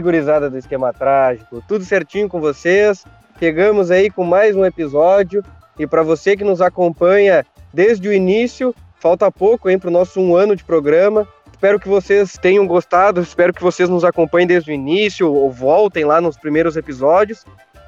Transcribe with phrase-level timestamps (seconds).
[0.00, 3.04] Gurizada do Esquema Trágico, tudo certinho com vocês?
[3.38, 5.44] Chegamos aí com mais um episódio
[5.78, 10.36] e para você que nos acompanha desde o início, falta pouco para o nosso um
[10.36, 11.26] ano de programa.
[11.50, 16.04] Espero que vocês tenham gostado, espero que vocês nos acompanhem desde o início ou voltem
[16.04, 17.44] lá nos primeiros episódios.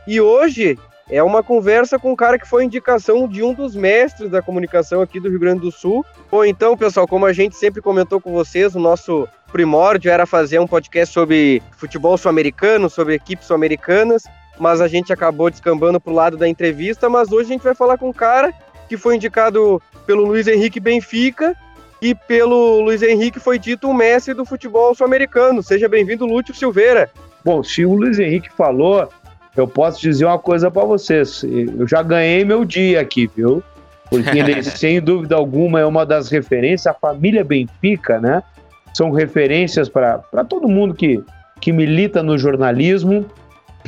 [0.06, 4.28] E hoje é uma conversa com um cara que foi indicação de um dos mestres
[4.28, 6.04] da comunicação aqui do Rio Grande do Sul.
[6.30, 10.58] Bom, então, pessoal, como a gente sempre comentou com vocês, o nosso primórdio era fazer
[10.58, 14.24] um podcast sobre futebol sul-americano, sobre equipes sul-americanas,
[14.58, 17.96] mas a gente acabou descambando pro lado da entrevista, mas hoje a gente vai falar
[17.98, 18.52] com um cara
[18.88, 21.56] que foi indicado pelo Luiz Henrique Benfica
[22.02, 25.62] e pelo Luiz Henrique foi dito o mestre do futebol sul-americano.
[25.62, 27.10] Seja bem-vindo, Lúcio Silveira.
[27.44, 29.08] Bom, se o Luiz Henrique falou,
[29.56, 31.42] eu posso dizer uma coisa para vocês.
[31.42, 33.62] Eu já ganhei meu dia aqui, viu?
[34.10, 36.86] Porque ele, sem dúvida alguma, é uma das referências.
[36.86, 38.42] A família Benfica, né?
[38.92, 41.22] São referências para todo mundo que,
[41.60, 43.26] que milita no jornalismo.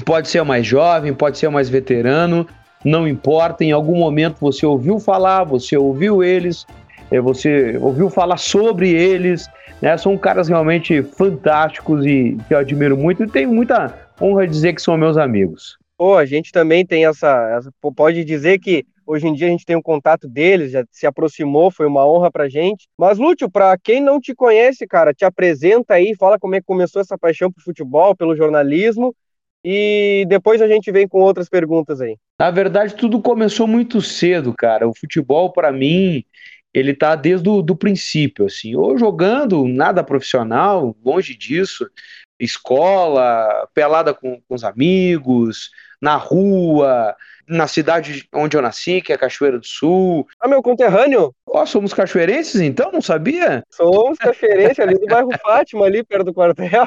[0.05, 2.47] Pode ser mais jovem, pode ser mais veterano,
[2.85, 3.65] não importa.
[3.65, 6.67] Em algum momento você ouviu falar, você ouviu eles,
[7.11, 9.49] é, você ouviu falar sobre eles.
[9.83, 9.97] Né?
[9.97, 14.83] São caras realmente fantásticos e que eu admiro muito e tenho muita honra dizer que
[14.83, 15.79] são meus amigos.
[15.97, 19.65] Pô, a gente também tem essa, essa, Pode dizer que hoje em dia a gente
[19.65, 22.87] tem um contato deles, já se aproximou, foi uma honra pra gente.
[22.97, 26.67] Mas, Lúcio, pra quem não te conhece, cara, te apresenta aí, fala como é que
[26.67, 29.15] começou essa paixão por futebol, pelo jornalismo.
[29.65, 32.17] E depois a gente vem com outras perguntas aí.
[32.41, 34.89] Na verdade, tudo começou muito cedo, cara.
[34.89, 36.25] O futebol, para mim,
[36.73, 41.91] ele tá desde o do princípio, assim, ou jogando nada profissional, longe disso,
[42.39, 47.15] escola, pelada com, com os amigos, na rua,
[47.49, 50.27] na cidade onde eu nasci, que é Cachoeira do Sul.
[50.41, 51.35] Ah, meu conterrâneo?
[51.47, 52.93] Ó, oh, somos cachoeirenses então?
[52.93, 53.65] Não sabia?
[53.71, 56.87] Somos cachoeirenses ali do bairro Fátima, ali perto do quartel.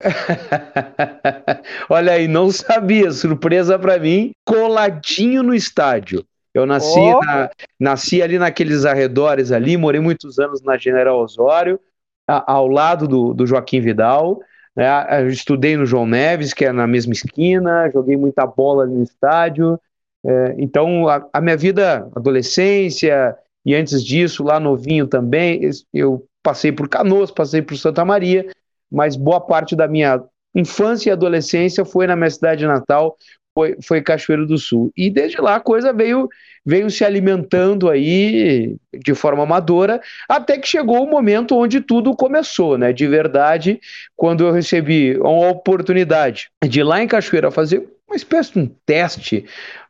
[1.88, 6.26] Olha aí, não sabia, surpresa para mim, coladinho no estádio.
[6.52, 7.20] Eu nasci, oh.
[7.20, 7.50] na,
[7.80, 11.80] nasci ali naqueles arredores ali, morei muitos anos na General Osório,
[12.28, 14.40] a, ao lado do, do Joaquim Vidal.
[14.76, 14.86] Né?
[15.28, 19.78] estudei no João Neves, que é na mesma esquina, joguei muita bola no estádio.
[20.24, 25.60] É, então, a, a, minha vida, adolescência, e antes disso, lá novinho também,
[25.92, 28.46] eu passei por Canoas, passei por Santa Maria,
[28.90, 30.22] mas boa parte da minha
[30.54, 33.16] infância e adolescência foi na minha cidade natal,
[33.54, 34.92] foi, foi Cachoeiro do Sul.
[34.96, 36.28] E desde lá a coisa veio,
[36.64, 42.78] veio se alimentando aí de forma amadora, até que chegou o momento onde tudo começou,
[42.78, 42.92] né?
[42.92, 43.80] De verdade,
[44.16, 49.46] quando eu recebi uma oportunidade de lá em Cachoeira fazer uma espécie de um teste,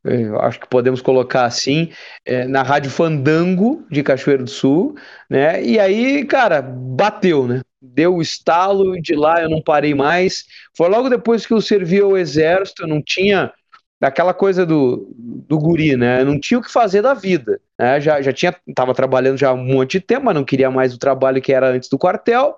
[0.06, 1.91] eh, acho que podemos colocar assim,
[2.25, 4.94] é, na Rádio Fandango de Cachoeiro do Sul,
[5.29, 5.62] né?
[5.62, 7.62] E aí, cara, bateu, né?
[7.82, 10.44] Deu o estalo e de lá eu não parei mais.
[10.76, 13.53] Foi logo depois que eu servi ao exército, eu não tinha
[14.00, 16.20] aquela coisa do, do guri, né?
[16.20, 17.60] Eu não tinha o que fazer da vida.
[17.78, 18.00] Né?
[18.00, 20.98] Já, já tinha, tava trabalhando já um monte de tempo, mas não queria mais o
[20.98, 22.56] trabalho que era antes do quartel.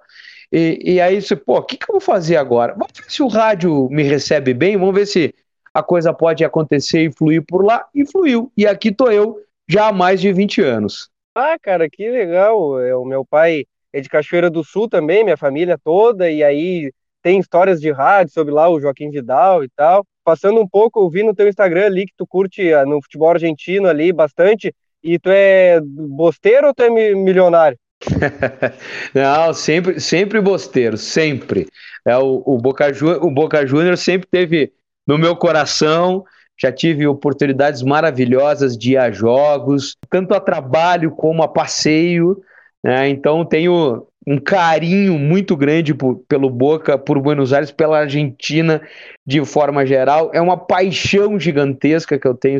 [0.53, 2.73] E, e aí você, pô, o que, que eu vou fazer agora?
[2.73, 5.35] Vamos ver se o rádio me recebe bem, vamos ver se
[5.73, 8.53] a coisa pode acontecer e fluir por lá, e fluiu.
[8.57, 11.11] E aqui tô eu, já há mais de 20 anos.
[11.35, 12.81] Ah, cara, que legal.
[12.81, 16.93] É, o meu pai é de Cachoeira do Sul também, minha família toda, e aí
[17.23, 20.05] tem histórias de rádio sobre lá o Joaquim Vidal e tal.
[20.25, 23.31] Passando um pouco, eu vi no teu Instagram ali que tu curte ah, no futebol
[23.31, 27.79] argentino ali bastante, e tu é bosteiro ou tu é milionário?
[29.15, 31.69] Não, sempre, sempre bosteiro, sempre.
[32.05, 32.87] É, o, o, Boca,
[33.23, 34.73] o Boca Júnior sempre teve
[35.07, 36.25] no meu coração.
[36.61, 42.43] Já tive oportunidades maravilhosas de ir a jogos, tanto a trabalho como a passeio.
[42.85, 43.09] Né?
[43.09, 48.81] Então tenho um carinho muito grande por, pelo Boca, por Buenos Aires, pela Argentina
[49.27, 50.31] de forma geral.
[50.33, 52.59] É uma paixão gigantesca que eu tenho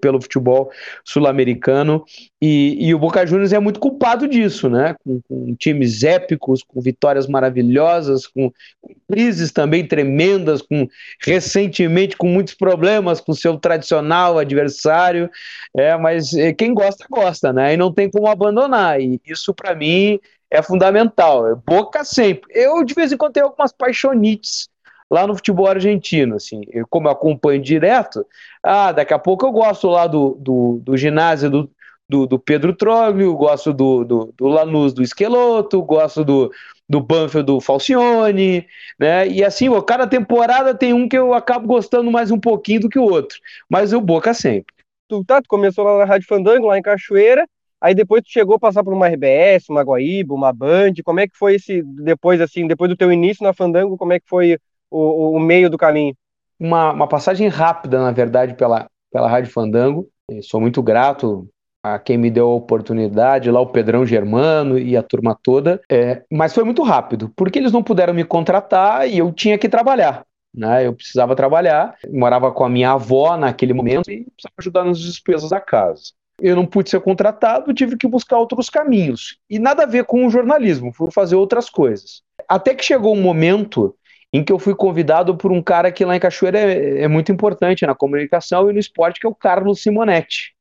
[0.00, 0.70] pelo futebol
[1.02, 2.04] sul-americano
[2.40, 4.94] e, e, o Boca Juniors é muito culpado disso, né?
[5.02, 10.86] Com, com times épicos, com vitórias maravilhosas, com, com, crises também tremendas, com
[11.24, 15.30] recentemente com muitos problemas com seu tradicional adversário.
[15.74, 17.72] É, mas é, quem gosta gosta, né?
[17.72, 19.00] E não tem como abandonar.
[19.00, 20.20] E isso para mim
[20.52, 21.48] é fundamental.
[21.48, 22.52] É Boca sempre.
[22.54, 24.68] Eu, de vez em quando, tenho algumas paixonites
[25.10, 28.24] lá no futebol argentino, assim, eu, como eu acompanho direto,
[28.62, 31.70] ah, daqui a pouco eu gosto lá do, do, do ginásio do,
[32.08, 36.50] do, do, Pedro Troglio, gosto do, do, do Lanús do Esqueloto, gosto do,
[36.88, 38.66] do Banfield do Falcione,
[38.98, 42.80] né, e assim, ó, cada temporada tem um que eu acabo gostando mais um pouquinho
[42.80, 43.38] do que o outro,
[43.68, 44.74] mas o Boca sempre.
[45.08, 47.46] Tu, tá, tu começou lá na Rádio Fandango, lá em Cachoeira,
[47.82, 50.92] Aí depois tu chegou a passar por uma RBS, uma Guaíba, uma Band.
[51.04, 54.20] Como é que foi esse depois assim, depois do teu início na Fandango, como é
[54.20, 54.56] que foi
[54.88, 56.14] o, o meio do caminho?
[56.60, 60.06] Uma, uma passagem rápida, na verdade, pela, pela Rádio Fandango.
[60.30, 61.48] Eu sou muito grato
[61.82, 66.22] a quem me deu a oportunidade, lá o Pedrão Germano e a turma toda, é,
[66.30, 70.24] mas foi muito rápido, porque eles não puderam me contratar e eu tinha que trabalhar.
[70.54, 70.86] Né?
[70.86, 75.50] Eu precisava trabalhar, morava com a minha avó naquele momento e precisava ajudar nas despesas
[75.50, 76.12] da casa.
[76.42, 79.38] Eu não pude ser contratado, tive que buscar outros caminhos.
[79.48, 82.20] E nada a ver com o jornalismo, fui fazer outras coisas.
[82.48, 83.94] Até que chegou um momento
[84.32, 87.30] em que eu fui convidado por um cara que lá em Cachoeira é, é muito
[87.30, 90.52] importante na comunicação e no esporte, que é o Carlos Simonetti.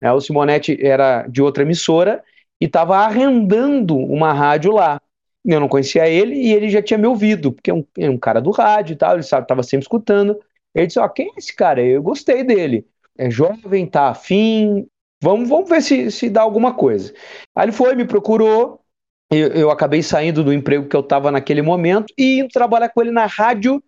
[0.00, 2.24] É, o Simonetti era de outra emissora
[2.60, 5.00] e estava arrendando uma rádio lá.
[5.44, 8.18] Eu não conhecia ele e ele já tinha me ouvido, porque é um, é um
[8.18, 10.36] cara do rádio e tal, ele estava sempre escutando.
[10.74, 11.80] Ele disse: Ó, quem é esse cara?
[11.80, 12.86] Eu gostei dele.
[13.16, 14.86] É jovem, tá afim,
[15.22, 17.12] vamos, vamos ver se, se dá alguma coisa.
[17.54, 18.80] Aí ele foi, me procurou,
[19.30, 23.02] eu, eu acabei saindo do emprego que eu estava naquele momento e indo trabalhar com
[23.02, 23.82] ele na rádio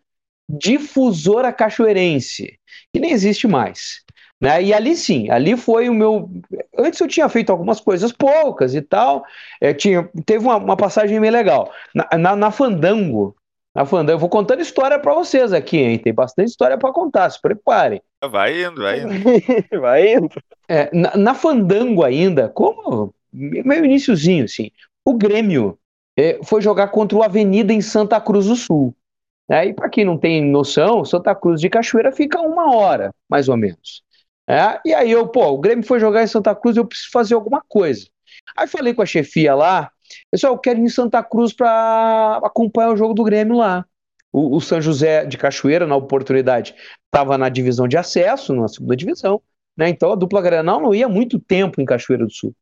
[0.48, 2.58] Difusora Cachoeirense,
[2.92, 4.02] que nem existe mais.
[4.40, 4.62] Né?
[4.64, 6.30] E ali sim, ali foi o meu.
[6.76, 9.22] Antes eu tinha feito algumas coisas poucas e tal.
[9.60, 11.70] É, tinha, teve uma, uma passagem bem legal.
[11.94, 13.36] Na, na, na, Fandango,
[13.74, 15.98] na Fandango, eu vou contando história para vocês aqui, hein?
[15.98, 18.02] Tem bastante história para contar, se preparem.
[18.28, 19.12] Vai indo, vai indo.
[19.80, 20.28] vai indo.
[20.68, 24.70] É, na, na Fandango ainda, como meu iníciozinho, assim,
[25.04, 25.78] o Grêmio
[26.16, 28.94] é, foi jogar contra o Avenida em Santa Cruz do Sul.
[29.48, 33.48] É, e para quem não tem noção, Santa Cruz de Cachoeira fica uma hora, mais
[33.48, 34.02] ou menos.
[34.48, 37.34] É, e aí eu, pô, o Grêmio foi jogar em Santa Cruz, eu preciso fazer
[37.34, 38.06] alguma coisa.
[38.56, 39.90] Aí falei com a chefia lá,
[40.30, 43.84] pessoal, eu quero ir em Santa Cruz para acompanhar o jogo do Grêmio lá.
[44.32, 46.74] O, o São José de Cachoeira, na oportunidade,
[47.06, 49.40] estava na divisão de acesso, na segunda divisão,
[49.76, 49.88] né?
[49.88, 52.54] Então a dupla Granal não ia muito tempo em Cachoeira do Sul.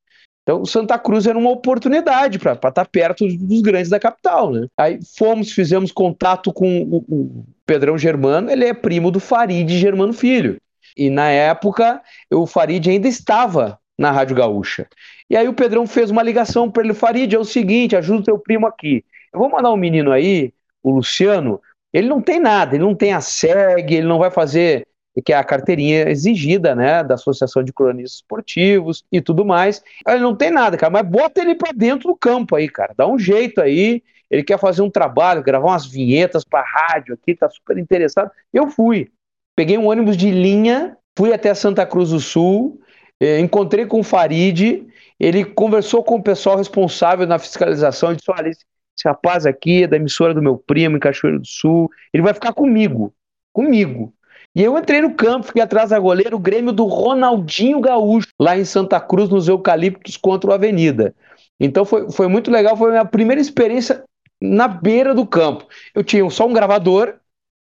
[0.48, 4.66] Então, Santa Cruz era uma oportunidade para estar tá perto dos grandes da capital, né?
[4.78, 10.14] Aí fomos, fizemos contato com o, o Pedrão Germano, ele é primo do Farid Germano
[10.14, 10.56] Filho.
[10.96, 12.00] E na época,
[12.32, 14.88] o Farid ainda estava na Rádio Gaúcha.
[15.30, 18.24] E aí o Pedrão fez uma ligação para ele, Farid, é o seguinte, ajuda o
[18.24, 19.04] teu primo aqui.
[19.32, 20.52] Eu vou mandar um menino aí,
[20.82, 21.60] o Luciano,
[21.92, 24.86] ele não tem nada, ele não tem a SEG, ele não vai fazer
[25.24, 29.82] que é a carteirinha exigida, né, da Associação de Cronistas Esportivos e tudo mais.
[30.06, 32.94] Ele não tem nada, cara, mas bota ele para dentro do campo aí, cara.
[32.96, 34.02] Dá um jeito aí.
[34.30, 38.30] Ele quer fazer um trabalho, gravar umas vinhetas para rádio aqui, tá super interessado.
[38.52, 39.08] Eu fui.
[39.56, 42.80] Peguei um ônibus de linha, fui até Santa Cruz do Sul,
[43.18, 44.86] eh, encontrei com o Farid,
[45.18, 48.64] ele conversou com o pessoal responsável na fiscalização e disse: olha, esse,
[49.04, 52.52] rapaz aqui é da emissora do meu primo em Cachoeiro do Sul, ele vai ficar
[52.52, 53.12] comigo,
[53.52, 54.12] comigo.
[54.54, 58.58] E eu entrei no campo, fiquei atrás da goleira, o Grêmio do Ronaldinho Gaúcho, lá
[58.58, 61.14] em Santa Cruz, nos Eucaliptos contra o Avenida.
[61.60, 64.02] Então foi, foi muito legal, foi a minha primeira experiência
[64.40, 65.66] na beira do campo.
[65.94, 67.14] Eu tinha só um gravador,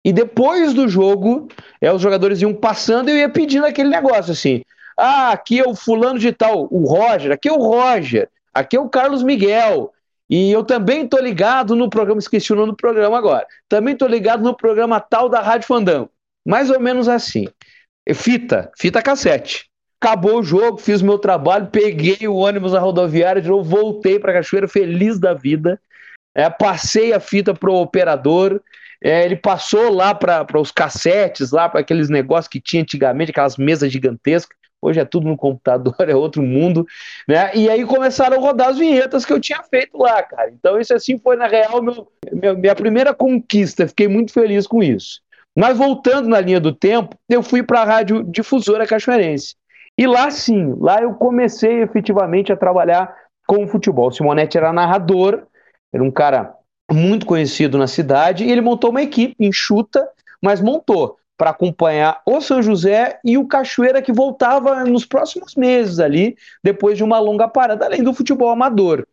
[0.04, 1.48] e depois do jogo,
[1.82, 4.62] é, os jogadores iam passando e eu ia pedindo aquele negócio assim.
[4.98, 8.80] Ah, aqui é o fulano de tal, o Roger, aqui é o Roger, aqui é
[8.80, 9.92] o Carlos Miguel.
[10.30, 13.46] E eu também tô ligado no programa, esqueci o nome do programa agora.
[13.70, 16.10] Também tô ligado no programa tal da Rádio Fandão.
[16.46, 17.48] Mais ou menos assim.
[18.14, 19.70] Fita, fita cassete.
[20.02, 24.34] Acabou o jogo, fiz meu trabalho, peguei o ônibus na rodoviária, de novo, voltei para
[24.34, 25.80] Cachoeira feliz da vida.
[26.36, 28.62] É, passei a fita pro operador,
[29.02, 33.58] é, ele passou lá para os cassetes, lá para aqueles negócios que tinha antigamente, aquelas
[33.58, 34.58] mesas gigantescas.
[34.86, 36.86] Hoje é tudo no computador, é outro mundo,
[37.28, 37.52] né?
[37.56, 40.52] E aí começaram a rodar as vinhetas que eu tinha feito lá, cara.
[40.52, 43.88] Então isso assim foi na real meu, meu, minha primeira conquista.
[43.88, 45.22] Fiquei muito feliz com isso.
[45.58, 49.56] Mas voltando na linha do tempo, eu fui para a rádio difusora cachoeirense.
[49.98, 53.16] E lá sim, lá eu comecei efetivamente a trabalhar
[53.48, 54.12] com o futebol.
[54.12, 55.44] Simonetti era narrador,
[55.94, 56.54] era um cara
[56.92, 60.08] muito conhecido na cidade, e ele montou uma equipe enxuta,
[60.42, 66.00] mas montou para acompanhar o São José e o Cachoeira que voltava nos próximos meses
[66.00, 69.06] ali, depois de uma longa parada, além do futebol amador.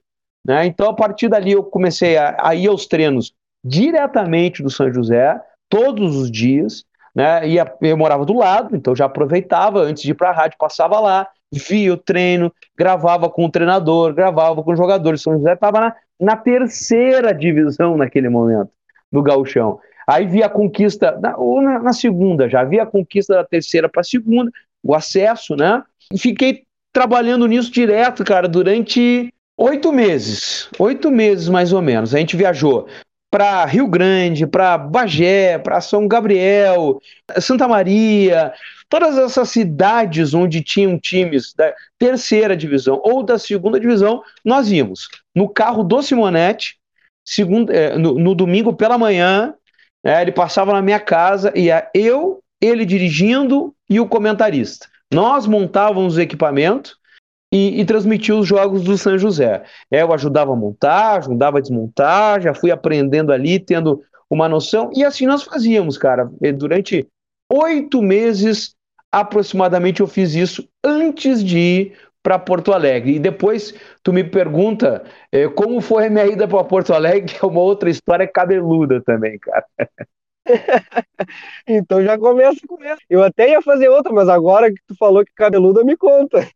[0.44, 0.66] Né?
[0.66, 3.32] Então, a partir dali, eu comecei a, a ir aos treinos
[3.64, 7.46] diretamente do São José, todos os dias, né?
[7.46, 10.98] E eu morava do lado, então já aproveitava antes de ir para a rádio, passava
[10.98, 15.22] lá, via o treino, gravava com o treinador, gravava com os jogadores.
[15.22, 18.70] São José estava na, na terceira divisão naquele momento
[19.10, 19.78] do gauchão.
[20.12, 24.02] Aí via a conquista, ou na, na segunda já, via a conquista da terceira para
[24.02, 24.50] a segunda,
[24.82, 25.82] o acesso, né?
[26.12, 30.68] E fiquei trabalhando nisso direto, cara, durante oito meses.
[30.78, 32.14] Oito meses, mais ou menos.
[32.14, 32.86] A gente viajou
[33.30, 37.00] para Rio Grande, para Bagé, para São Gabriel,
[37.40, 38.52] Santa Maria,
[38.90, 45.08] todas essas cidades onde tinham times da terceira divisão ou da segunda divisão, nós íamos
[45.34, 46.76] no carro do Simonetti,
[47.24, 49.54] segunda, é, no, no domingo pela manhã,
[50.04, 54.88] é, ele passava na minha casa, e eu, ele dirigindo e o comentarista.
[55.12, 56.96] Nós montávamos o equipamento
[57.52, 59.62] e, e transmitia os jogos do São José.
[59.90, 64.90] É, eu ajudava a montar, ajudava a desmontar, já fui aprendendo ali, tendo uma noção,
[64.94, 66.30] e assim nós fazíamos, cara.
[66.56, 67.06] Durante
[67.50, 68.74] oito meses
[69.12, 73.16] aproximadamente eu fiz isso antes de ir para Porto Alegre.
[73.16, 77.44] E depois tu me pergunta eh, como foi a minha ida para Porto Alegre, que
[77.44, 79.66] é uma outra história cabeluda também, cara.
[81.66, 83.00] então já começa com essa.
[83.08, 86.48] Eu até ia fazer outra, mas agora que tu falou que cabeluda, me conta.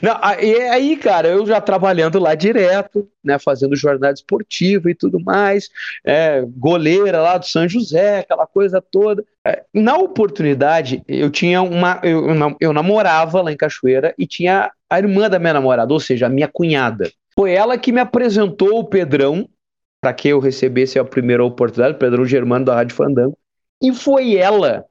[0.00, 5.20] Não, e aí, cara, eu já trabalhando lá direto, né, fazendo jornada esportiva e tudo
[5.20, 5.68] mais,
[6.04, 9.24] é, goleira lá do São José, aquela coisa toda.
[9.46, 12.00] É, na oportunidade, eu tinha uma.
[12.02, 12.26] Eu,
[12.60, 16.30] eu namorava lá em Cachoeira e tinha a irmã da minha namorada, ou seja, a
[16.30, 17.10] minha cunhada.
[17.34, 19.48] Foi ela que me apresentou o Pedrão,
[20.00, 23.36] para que eu recebesse a primeira oportunidade, o Pedrão Germano da Rádio Fandango.
[23.82, 24.84] E foi ela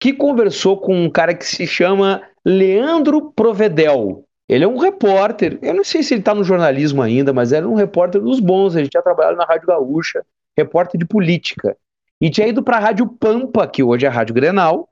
[0.00, 4.24] que conversou com um cara que se chama Leandro Provedel.
[4.48, 7.68] Ele é um repórter, eu não sei se ele está no jornalismo ainda, mas era
[7.68, 10.24] um repórter dos bons, ele tinha trabalhado na Rádio Gaúcha,
[10.58, 11.76] repórter de política.
[12.20, 14.88] E tinha ido para a Rádio Pampa, que hoje é a Rádio Grenal,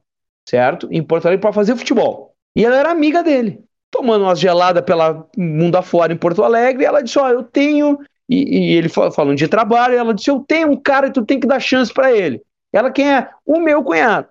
[0.49, 0.89] certo?
[0.91, 2.35] Em Porto Alegre, para fazer futebol.
[2.55, 3.63] E ela era amiga dele.
[3.91, 7.43] Tomando umas geladas pela mundo afora em Porto Alegre, e ela disse: Ó, oh, eu
[7.43, 7.99] tenho.
[8.29, 11.41] E, e, ele falando de trabalho, ela disse: Eu tenho um cara e tu tem
[11.41, 12.43] que dar chance para ele.
[12.73, 13.29] Ela, quem é?
[13.45, 14.29] O meu cunhado.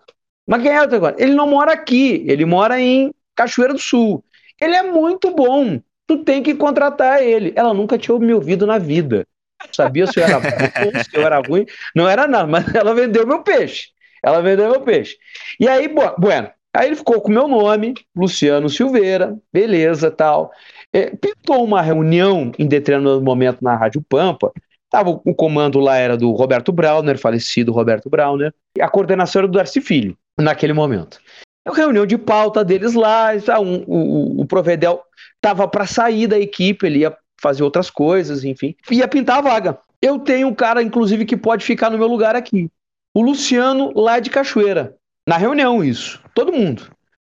[0.48, 1.16] Mas quem é o agora?
[1.20, 4.24] Ele não mora aqui, ele mora em Cachoeira do Sul.
[4.60, 5.80] Ele é muito bom.
[6.08, 7.51] Tu tem que contratar ele.
[7.54, 9.27] Ela nunca tinha me ouvido na vida.
[9.74, 10.48] Sabia se eu era bom,
[11.04, 11.66] se eu era ruim.
[11.94, 13.89] Não era nada, mas ela vendeu meu peixe.
[14.24, 15.18] Ela vendeu meu peixe.
[15.60, 20.51] E aí, bueno, aí ele ficou com meu nome, Luciano Silveira, beleza, tal.
[20.94, 24.51] É, pintou uma reunião em determinado momento na Rádio Pampa.
[24.89, 29.48] Tava, o comando lá era do Roberto Brauner, falecido Roberto Brauner, e a coordenação era
[29.48, 31.20] do Darcy Filho naquele momento.
[31.65, 35.03] É uma reunião de pauta deles lá, um, o, o Provedel
[35.36, 39.79] estava para sair da equipe, ele ia fazer outras coisas, enfim, ia pintar a vaga.
[40.01, 42.70] Eu tenho um cara, inclusive, que pode ficar no meu lugar aqui.
[43.13, 44.96] O Luciano, lá de Cachoeira.
[45.27, 46.22] Na reunião, isso.
[46.34, 46.84] Todo mundo.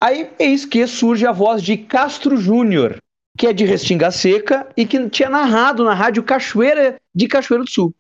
[0.02, 2.98] Aí, eis que surge a voz de Castro Júnior,
[3.38, 7.70] que é de Restinga Seca e que tinha narrado na rádio Cachoeira de Cachoeira do
[7.70, 7.94] Sul.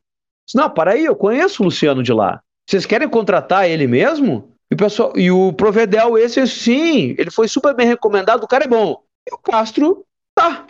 [0.45, 2.41] Disse, Não, para aí, eu conheço o Luciano de lá.
[2.67, 4.52] Vocês querem contratar ele mesmo?
[4.73, 8.63] E o, pessoal, e o Provedel, esse sim, ele foi super bem recomendado, o cara
[8.63, 9.03] é bom.
[9.29, 10.03] E o Castro,
[10.33, 10.65] tá.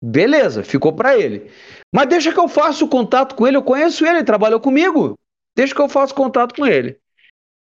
[0.00, 1.50] Beleza, ficou para ele.
[1.92, 5.18] Mas deixa que eu faça o contato com ele, eu conheço ele, ele trabalhou comigo.
[5.56, 6.96] Deixa que eu faça contato com ele.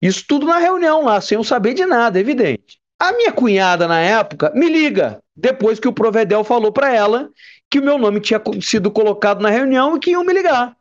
[0.02, 2.82] Isso tudo na reunião lá, sem eu saber de nada, evidente.
[3.00, 7.30] A minha cunhada na época me liga, depois que o Provedel falou para ela
[7.72, 10.76] que o meu nome tinha sido colocado na reunião e que iam me ligar.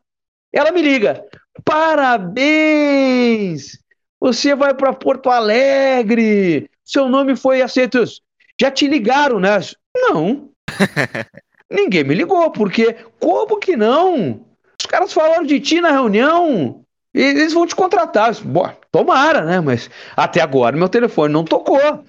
[0.52, 1.24] Ela me liga:
[1.64, 2.66] Parabéns!
[4.20, 6.70] Você vai para Porto Alegre.
[6.84, 8.02] Seu nome foi aceito.
[8.60, 9.58] Já te ligaram, né?
[9.94, 10.50] Não.
[11.70, 14.40] Ninguém me ligou, porque como que não?
[14.80, 16.84] Os caras falaram de ti na reunião.
[17.14, 18.34] E eles vão te contratar.
[18.42, 19.60] Bom, tomara, né?
[19.60, 22.04] Mas até agora meu telefone não tocou.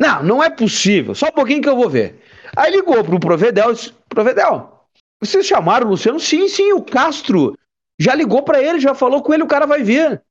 [0.00, 1.14] Não, não é possível.
[1.14, 2.20] Só um pouquinho que eu vou ver.
[2.56, 4.84] Aí ligou pro Provedel e disse: Provedel,
[5.20, 6.20] vocês chamaram o Luciano?
[6.20, 7.56] Sim, sim, o Castro
[7.98, 10.22] já ligou para ele, já falou com ele, o cara vai vir.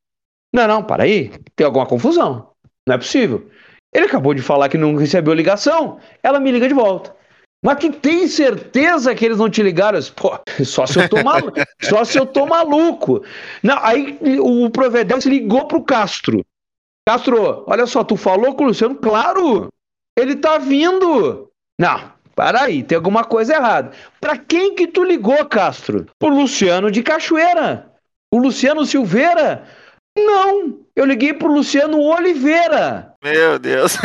[0.54, 1.32] Não, não, para aí.
[1.56, 2.52] Tem alguma confusão.
[2.88, 3.50] Não é possível.
[3.94, 6.00] Ele acabou de falar que não recebeu ligação.
[6.22, 7.16] Ela me liga de volta.
[7.64, 10.00] Mas tu tem certeza que eles não te ligaram?
[10.16, 11.58] Pô, só se eu tô maluco.
[11.82, 13.24] só se eu tô maluco.
[13.64, 16.46] Não, aí o Provedel se ligou pro Castro.
[17.08, 18.96] Castro, olha só, tu falou com o Luciano?
[18.96, 19.70] Claro!
[20.18, 21.50] Ele tá vindo!
[21.80, 23.92] Não, para aí, tem alguma coisa errada.
[24.20, 26.06] Pra quem que tu ligou, Castro?
[26.20, 27.92] Pro Luciano de Cachoeira.
[28.32, 29.66] O Luciano Silveira
[30.18, 33.14] não, eu liguei pro Luciano Oliveira.
[33.24, 33.98] Meu Deus.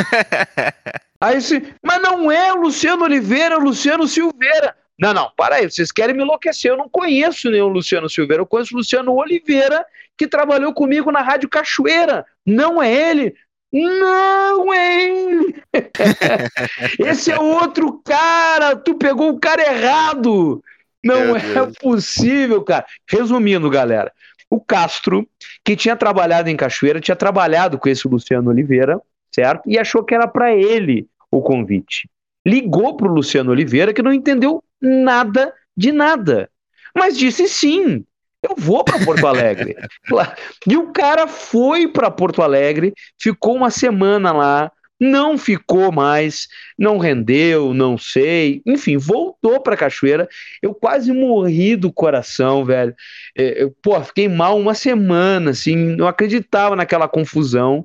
[1.21, 4.75] Aí se, mas não é o Luciano Oliveira, é o Luciano Silveira.
[4.99, 6.71] Não, não, para aí, vocês querem me enlouquecer.
[6.71, 9.85] Eu não conheço nenhum Luciano Silveira, eu conheço o Luciano Oliveira,
[10.19, 12.27] que trabalhou comigo na Rádio Cachoeira.
[12.45, 13.35] Não é ele.
[13.73, 15.63] Não é ele.
[16.99, 18.77] Esse é outro cara.
[18.77, 20.63] Tu pegou o cara errado.
[21.05, 22.85] Não é possível, cara.
[23.09, 24.13] Resumindo, galera,
[24.53, 25.27] o Castro,
[25.65, 29.01] que tinha trabalhado em Cachoeira, tinha trabalhado com esse Luciano Oliveira,
[29.35, 29.63] certo?
[29.67, 32.07] E achou que era para ele o convite.
[32.47, 36.51] Ligou para o Luciano Oliveira, que não entendeu nada de nada.
[36.95, 38.05] Mas disse sim.
[38.43, 39.75] Eu vou para Porto Alegre.
[40.69, 44.71] e o cara foi para Porto Alegre, ficou uma semana lá,
[45.03, 46.47] não ficou mais,
[46.79, 50.29] não rendeu, não sei, enfim, voltou para Cachoeira.
[50.63, 52.95] Eu quase morri do coração, velho.
[53.37, 57.85] É, eu, pô, fiquei mal uma semana, assim, não acreditava naquela confusão.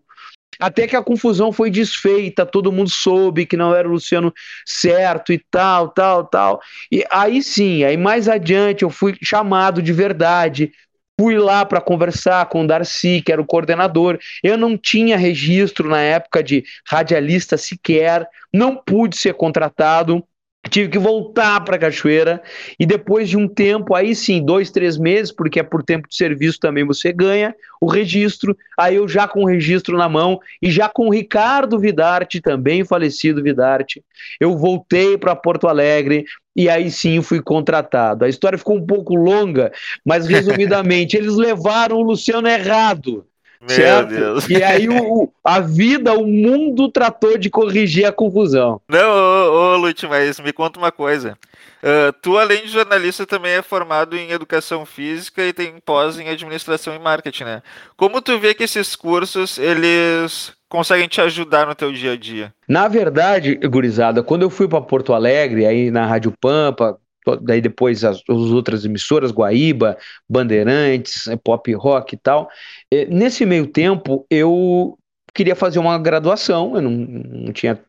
[0.60, 4.34] Até que a confusão foi desfeita, todo mundo soube que não era o Luciano
[4.66, 6.60] certo e tal, tal, tal.
[6.92, 10.72] E aí sim, aí mais adiante eu fui chamado de verdade,
[11.20, 14.20] fui lá para conversar com o Darcy, que era o coordenador.
[14.44, 20.24] Eu não tinha registro na época de radialista sequer, não pude ser contratado.
[20.70, 22.42] Tive que voltar para Cachoeira
[22.80, 26.16] e depois de um tempo, aí sim, dois, três meses, porque é por tempo de
[26.16, 28.58] serviço também você ganha o registro.
[28.78, 32.84] Aí eu já com o registro na mão e já com o Ricardo Vidarte, também
[32.84, 34.04] falecido Vidarte,
[34.40, 38.26] eu voltei para Porto Alegre e aí sim fui contratado.
[38.26, 39.72] A história ficou um pouco longa,
[40.04, 43.26] mas resumidamente, eles levaram o Luciano errado.
[43.62, 44.10] Meu certo?
[44.10, 44.50] Deus.
[44.50, 48.82] E aí o, a vida, o mundo tratou de corrigir a confusão.
[48.88, 51.38] Não, ô, ô Lute, mas me conta uma coisa.
[51.82, 56.30] Uh, tu, além de jornalista, também é formado em educação física e tem pós em
[56.30, 57.64] administração e marketing, né?
[57.96, 62.54] Como tu vê que esses cursos, eles conseguem te ajudar no teu dia a dia?
[62.68, 66.98] Na verdade, gurizada, quando eu fui para Porto Alegre, aí na Rádio Pampa,
[67.36, 69.98] daí depois as, as, outras emissoras, Guaíba,
[70.30, 72.50] Bandeirantes, é, Pop Rock e tal.
[72.92, 74.98] É, nesse meio tempo, eu
[75.34, 77.80] queria fazer uma graduação, eu não, não tinha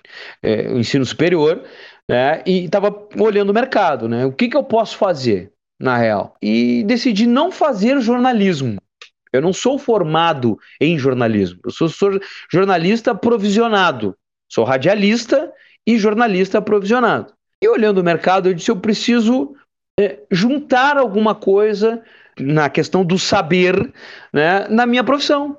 [0.42, 1.62] é, ensino superior,
[2.08, 6.36] né, e estava olhando o mercado, né, o que, que eu posso fazer, na real?
[6.42, 8.78] E decidi não fazer jornalismo.
[9.32, 12.18] Eu não sou formado em jornalismo, eu sou, sou
[12.50, 14.16] jornalista provisionado,
[14.50, 15.52] sou radialista
[15.86, 17.32] e jornalista provisionado.
[17.62, 19.54] E olhando o mercado, eu disse: eu preciso
[19.98, 22.02] é, juntar alguma coisa
[22.38, 23.92] na questão do saber
[24.32, 25.58] né, na minha profissão.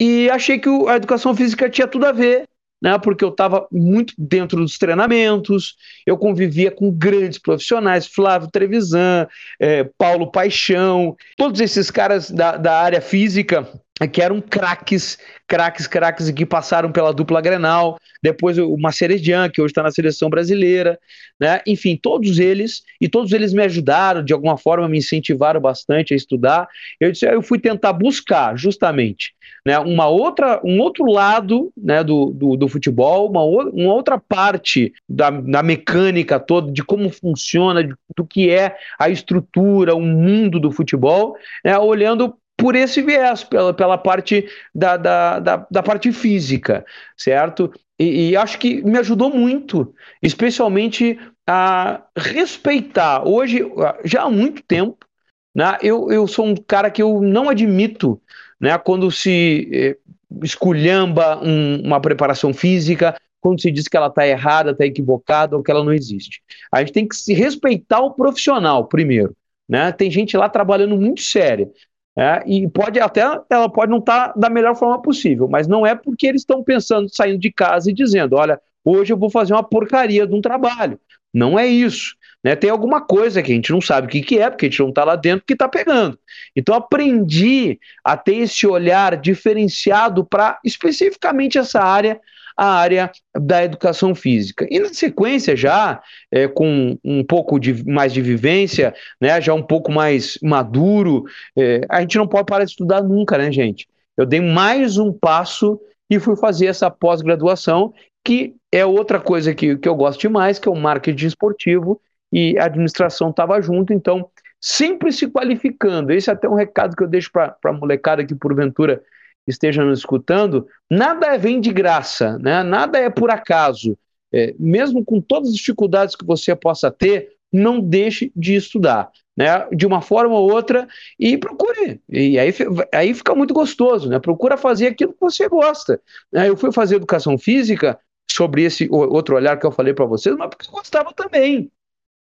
[0.00, 2.44] E achei que a educação física tinha tudo a ver,
[2.82, 9.26] né, porque eu estava muito dentro dos treinamentos, eu convivia com grandes profissionais, Flávio Trevisan,
[9.60, 13.68] é, Paulo Paixão, todos esses caras da, da área física
[14.10, 19.70] que eram craques, craques, craques que passaram pela dupla Grenal, depois o Maceredian, que hoje
[19.70, 20.98] está na seleção brasileira,
[21.38, 21.60] né?
[21.64, 26.16] Enfim, todos eles, e todos eles me ajudaram, de alguma forma me incentivaram bastante a
[26.16, 26.66] estudar.
[26.98, 29.32] Eu disse, eu fui tentar buscar, justamente,
[29.64, 34.92] né, uma outra, um outro lado né, do, do, do futebol, uma, uma outra parte
[35.08, 40.58] da, da mecânica toda, de como funciona, de, do que é a estrutura, o mundo
[40.58, 46.12] do futebol, né, olhando por esse viés, pela, pela parte da, da, da, da parte
[46.12, 46.84] física,
[47.16, 47.72] certo?
[47.98, 53.26] E, e, acho que me ajudou muito, especialmente a respeitar.
[53.26, 53.60] Hoje,
[54.04, 55.06] já há muito tempo,
[55.54, 58.20] né, eu, eu sou um cara que eu não admito
[58.60, 59.96] né, quando se eh,
[60.42, 65.62] esculhamba um, uma preparação física, quando se diz que ela está errada, está equivocada ou
[65.62, 66.42] que ela não existe.
[66.72, 69.36] A gente tem que se respeitar o profissional primeiro.
[69.68, 69.92] Né?
[69.92, 71.70] Tem gente lá trabalhando muito séria.
[72.16, 75.84] É, e pode até ela pode não estar tá da melhor forma possível, mas não
[75.84, 79.52] é porque eles estão pensando, saindo de casa e dizendo: olha, hoje eu vou fazer
[79.52, 80.98] uma porcaria de um trabalho.
[81.32, 82.14] Não é isso.
[82.44, 82.54] Né?
[82.54, 84.78] Tem alguma coisa que a gente não sabe o que, que é, porque a gente
[84.78, 86.16] não está lá dentro que está pegando.
[86.54, 92.20] Então aprendi a ter esse olhar diferenciado para especificamente essa área
[92.56, 94.66] a área da educação física.
[94.70, 99.62] E na sequência, já é, com um pouco de, mais de vivência, né, já um
[99.62, 101.24] pouco mais maduro,
[101.58, 103.88] é, a gente não pode parar de estudar nunca, né, gente?
[104.16, 107.92] Eu dei mais um passo e fui fazer essa pós-graduação,
[108.24, 112.00] que é outra coisa que, que eu gosto demais, que é o marketing esportivo,
[112.32, 114.28] e a administração estava junto, então
[114.60, 116.12] sempre se qualificando.
[116.12, 119.02] Esse é até um recado que eu deixo para a molecada que porventura
[119.46, 122.62] esteja nos escutando, nada vem de graça, né?
[122.62, 123.96] nada é por acaso.
[124.32, 129.10] É, mesmo com todas as dificuldades que você possa ter, não deixe de estudar.
[129.36, 130.86] Né, de uma forma ou outra,
[131.18, 132.00] e procure.
[132.08, 132.54] E aí,
[132.92, 134.20] aí fica muito gostoso, né?
[134.20, 136.00] Procura fazer aquilo que você gosta.
[136.30, 136.48] Né?
[136.48, 137.98] Eu fui fazer educação física
[138.30, 141.68] sobre esse outro olhar que eu falei para vocês, mas porque eu gostava também.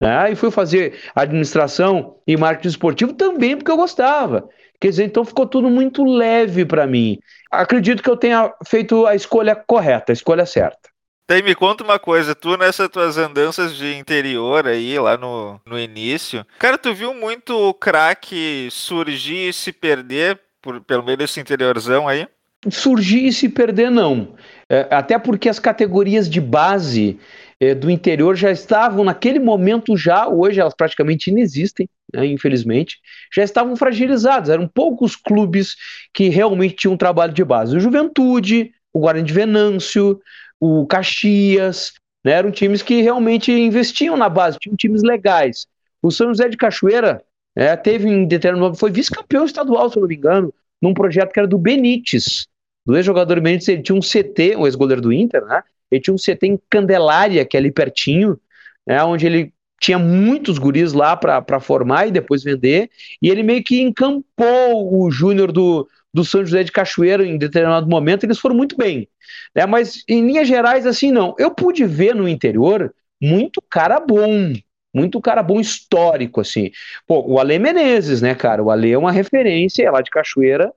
[0.02, 0.32] Né?
[0.32, 4.50] E fui fazer administração e marketing esportivo também porque eu gostava.
[4.84, 7.18] Quer dizer, então ficou tudo muito leve para mim.
[7.50, 10.90] Acredito que eu tenha feito a escolha correta, a escolha certa.
[11.26, 15.80] Daí me conta uma coisa, tu nessas tuas andanças de interior aí, lá no, no
[15.80, 21.40] início, cara, tu viu muito o craque surgir e se perder por, pelo meio desse
[21.40, 22.28] interiorzão aí?
[22.70, 24.36] Surgir e se perder, não.
[24.70, 27.18] É, até porque as categorias de base
[27.58, 33.00] é, do interior já estavam naquele momento já, hoje elas praticamente inexistem, né, infelizmente,
[33.34, 34.50] já estavam fragilizados.
[34.50, 35.76] Eram poucos clubes
[36.14, 37.76] que realmente tinham um trabalho de base.
[37.76, 40.22] O Juventude, o Guarani de Venâncio,
[40.60, 45.68] o Caxias, né, eram times que realmente investiam na base, tinham times legais.
[46.02, 47.22] O São José de Cachoeira
[47.56, 51.48] é, teve em determinado foi vice-campeão estadual, se não me engano, num projeto que era
[51.48, 52.48] do Benítez.
[52.86, 55.64] Do ex-jogador Benítez, ele tinha um CT, o ex-goleiro do Inter, né?
[55.90, 58.40] Ele tinha um CT em Candelária, que é ali pertinho,
[58.86, 62.90] né, onde ele tinha muitos guris lá para formar e depois vender,
[63.22, 67.86] e ele meio que encampou o Júnior do, do São José de Cachoeira em determinado
[67.86, 69.10] momento, eles foram muito bem.
[69.54, 69.66] Né?
[69.66, 71.36] Mas em linhas gerais, assim, não.
[71.38, 74.54] Eu pude ver no interior muito cara bom,
[74.94, 76.72] muito cara bom histórico, assim.
[77.06, 78.64] Pô, o Ale Menezes, né, cara?
[78.64, 80.72] O Ale é uma referência, é lá de Cachoeira,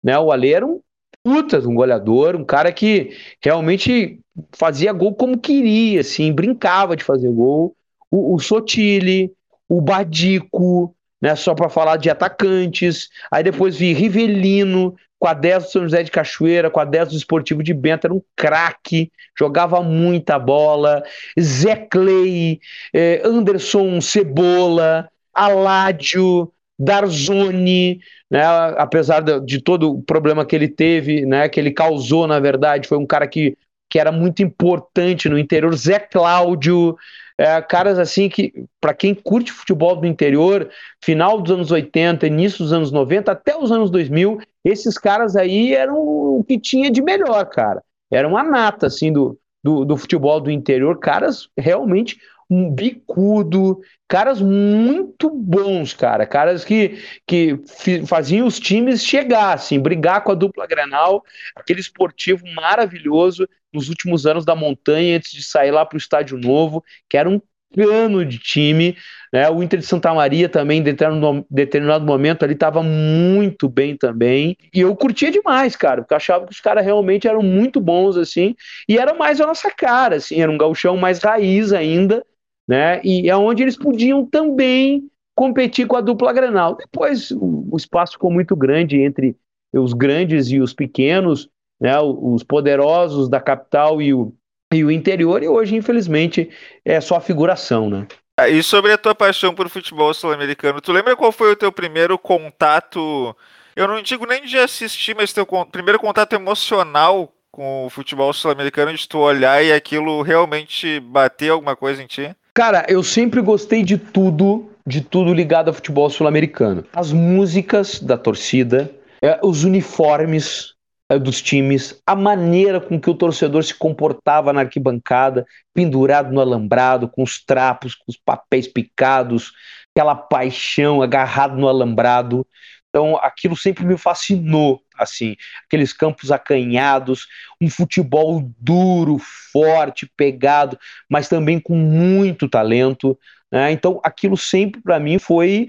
[0.00, 0.16] né?
[0.20, 0.80] O Ale era um
[1.24, 4.20] puta um goleador, um cara que realmente
[4.52, 7.76] fazia gol como queria, assim, brincava de fazer gol.
[8.12, 9.32] O, o Sotile,
[9.68, 13.08] o Badico, né, só para falar de atacantes.
[13.30, 17.10] Aí depois vi Rivelino, com a 10 do São José de Cachoeira, com a 10
[17.10, 21.00] do Esportivo de Bento, era um craque, jogava muita bola.
[21.40, 22.58] Zé Clay,
[22.92, 28.42] eh, Anderson Cebola, Aládio, Darzoni, né,
[28.76, 32.88] apesar de, de, todo o problema que ele teve, né, que ele causou, na verdade,
[32.88, 33.56] foi um cara que,
[33.88, 35.72] que era muito importante no interior.
[35.76, 36.96] Zé Cláudio,
[37.38, 40.68] é, caras assim que, para quem curte futebol do interior,
[41.02, 45.74] final dos anos 80, início dos anos 90, até os anos 2000, esses caras aí
[45.74, 47.82] eram o que tinha de melhor, cara.
[48.10, 52.18] Era uma nata, assim, do, do, do futebol do interior, caras realmente
[52.52, 57.60] um bicudo, caras muito bons, cara, caras que, que
[58.06, 61.22] faziam os times chegar, assim, brigar com a dupla Grenal,
[61.56, 66.36] aquele esportivo maravilhoso nos últimos anos da montanha, antes de sair lá para o Estádio
[66.36, 67.40] Novo, que era um
[67.74, 68.96] cano de time,
[69.32, 69.48] né?
[69.48, 74.56] O Inter de Santa Maria também, em determinado, momento, ali estava muito bem também.
[74.74, 78.16] E eu curtia demais, cara, porque eu achava que os caras realmente eram muito bons,
[78.16, 78.54] assim,
[78.88, 82.24] e era mais a nossa cara, assim, era um gauchão mais raiz ainda,
[82.72, 83.02] né?
[83.04, 86.74] E é onde eles podiam também competir com a dupla Grenal.
[86.74, 89.36] Depois o, espaço ficou muito grande entre
[89.74, 92.00] os grandes e os pequenos, né?
[92.00, 94.34] Os poderosos da capital e o,
[94.72, 96.48] e o interior, e hoje, infelizmente,
[96.82, 98.06] é só figuração, né?
[98.40, 101.70] Ah, e sobre a tua paixão por futebol sul-americano, tu lembra qual foi o teu
[101.70, 103.36] primeiro contato?
[103.76, 108.94] Eu não digo nem de assistir, mas teu primeiro contato emocional com o futebol sul-americano,
[108.94, 112.34] de tu olhar e aquilo realmente bater alguma coisa em ti?
[112.54, 116.84] Cara, eu sempre gostei de tudo, de tudo ligado ao futebol sul-americano.
[116.92, 118.90] As músicas da torcida,
[119.22, 120.74] é, os uniformes
[121.08, 126.40] é, dos times, a maneira com que o torcedor se comportava na arquibancada, pendurado no
[126.40, 129.52] alambrado, com os trapos, com os papéis picados,
[129.94, 132.46] aquela paixão agarrado no alambrado.
[132.92, 135.34] Então, aquilo sempre me fascinou, assim,
[135.66, 137.26] aqueles campos acanhados,
[137.58, 139.16] um futebol duro,
[139.50, 140.78] forte, pegado,
[141.08, 143.18] mas também com muito talento.
[143.50, 143.72] Né?
[143.72, 145.68] Então, aquilo sempre para mim foi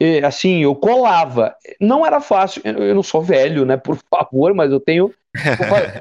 [0.00, 1.56] eh, assim, eu colava.
[1.80, 3.76] Não era fácil, eu não sou velho, né?
[3.76, 5.12] Por favor, mas eu tenho.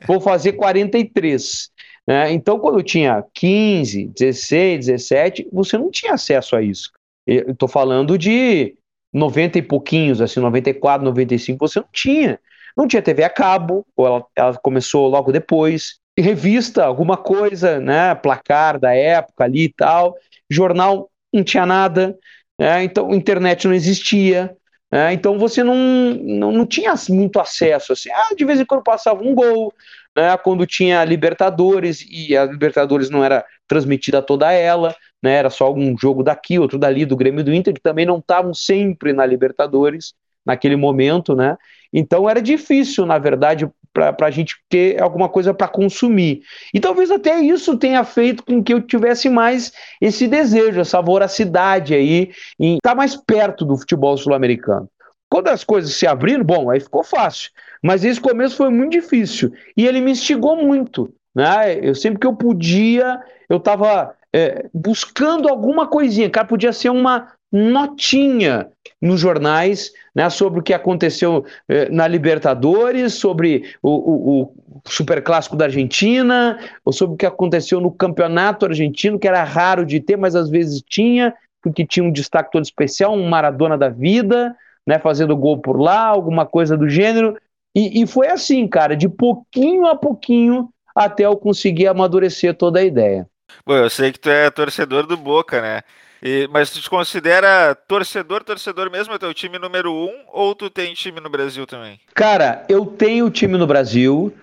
[0.05, 1.71] Vou fazer 43.
[2.07, 2.31] Né?
[2.31, 6.91] Então, quando eu tinha 15, 16, 17, você não tinha acesso a isso.
[7.25, 8.75] Eu estou falando de
[9.13, 12.39] 90 e pouquinhos, assim, 94, 95, você não tinha.
[12.77, 15.99] Não tinha TV a cabo, ou ela, ela começou logo depois.
[16.17, 18.13] Revista, alguma coisa, né?
[18.15, 20.15] Placar da época ali e tal.
[20.49, 22.17] Jornal, não tinha nada.
[22.59, 22.83] Né?
[22.83, 24.55] Então, internet não existia.
[24.91, 25.13] Né?
[25.13, 27.93] Então, você não, não, não tinha muito acesso.
[27.93, 28.09] Assim.
[28.11, 29.73] Ah, de vez em quando passava um gol,
[30.15, 30.37] né?
[30.37, 35.33] quando tinha Libertadores, e a Libertadores não era transmitida toda ela né?
[35.33, 38.17] Era só um jogo daqui, outro dali, do Grêmio e do Inter, que também não
[38.17, 40.13] estavam sempre na Libertadores
[40.45, 41.57] naquele momento, né?
[41.91, 46.41] Então era difícil, na verdade, para a gente ter alguma coisa para consumir.
[46.73, 51.93] E talvez até isso tenha feito com que eu tivesse mais esse desejo, essa voracidade
[51.93, 54.89] aí, em estar mais perto do futebol sul-americano.
[55.29, 57.51] Quando as coisas se abriram, bom, aí ficou fácil.
[57.83, 59.51] Mas esse começo foi muito difícil.
[59.75, 61.13] E ele me instigou muito.
[61.35, 61.79] Né?
[61.81, 67.31] Eu sempre que eu podia, eu estava é, buscando alguma coisinha, cara, podia ser uma
[67.51, 68.67] notinha
[69.01, 75.55] nos jornais né, sobre o que aconteceu é, na Libertadores, sobre o, o, o Superclássico
[75.55, 80.17] da Argentina, ou sobre o que aconteceu no Campeonato Argentino, que era raro de ter,
[80.17, 84.99] mas às vezes tinha, porque tinha um destaque todo especial, um Maradona da vida, né,
[84.99, 87.35] fazendo gol por lá, alguma coisa do gênero.
[87.75, 92.83] E, e foi assim, cara, de pouquinho a pouquinho até eu conseguir amadurecer toda a
[92.83, 93.27] ideia.
[93.69, 95.83] Bom, eu sei que tu é torcedor do Boca, né?
[96.23, 100.71] E, mas tu te considera torcedor, torcedor mesmo, é teu time número um, ou tu
[100.71, 101.99] tem time no Brasil também?
[102.15, 104.35] Cara, eu tenho time no Brasil,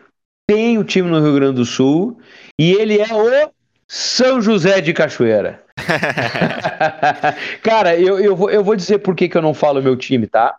[0.48, 2.20] tenho time no Rio Grande do Sul,
[2.56, 3.50] e ele é o
[3.88, 5.64] São José de Cachoeira.
[7.64, 10.28] Cara, eu, eu, vou, eu vou dizer por que, que eu não falo meu time,
[10.28, 10.54] tá?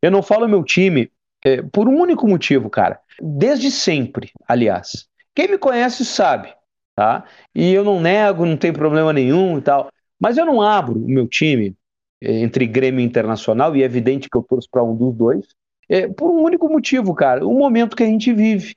[0.00, 1.12] Eu não falo meu time
[1.44, 2.98] é, por um único motivo, cara.
[3.20, 5.06] Desde sempre, aliás.
[5.34, 6.48] Quem me conhece sabe,
[6.96, 7.24] tá?
[7.54, 9.90] E eu não nego, não tem problema nenhum e tal.
[10.18, 11.76] Mas eu não abro o meu time
[12.20, 15.46] é, entre Grêmio Internacional, e é evidente que eu torço para um dos dois,
[15.88, 17.46] é, por um único motivo, cara.
[17.46, 18.74] O momento que a gente vive,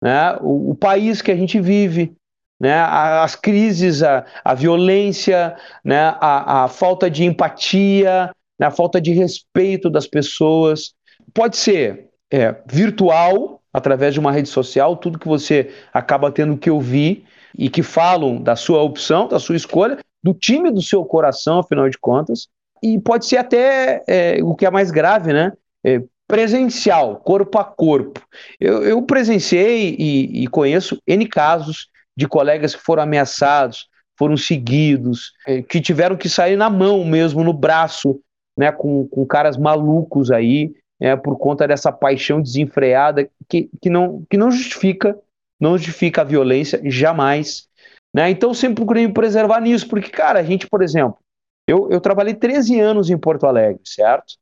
[0.00, 0.36] né?
[0.42, 2.14] o, o país que a gente vive,
[2.60, 9.00] né, as crises, a, a violência, né, a, a falta de empatia, né, a falta
[9.00, 10.94] de respeito das pessoas.
[11.32, 16.70] Pode ser é, virtual, através de uma rede social, tudo que você acaba tendo que
[16.70, 17.24] ouvir
[17.56, 21.88] e que falam da sua opção, da sua escolha, do time do seu coração, afinal
[21.88, 22.48] de contas,
[22.82, 25.52] e pode ser até é, o que é mais grave, né?
[25.84, 28.20] É, presencial, corpo a corpo.
[28.58, 33.88] Eu, eu presenciei e, e conheço N casos de colegas que foram ameaçados,
[34.18, 38.20] foram seguidos, é, que tiveram que sair na mão mesmo, no braço,
[38.56, 44.24] né, com, com caras malucos aí, é, por conta dessa paixão desenfreada que, que, não,
[44.30, 45.18] que não justifica,
[45.60, 47.68] não justifica a violência jamais.
[48.14, 48.30] Né?
[48.30, 51.18] Então sempre procurei me preservar nisso, porque, cara, a gente, por exemplo,
[51.66, 54.34] eu, eu trabalhei 13 anos em Porto Alegre, certo?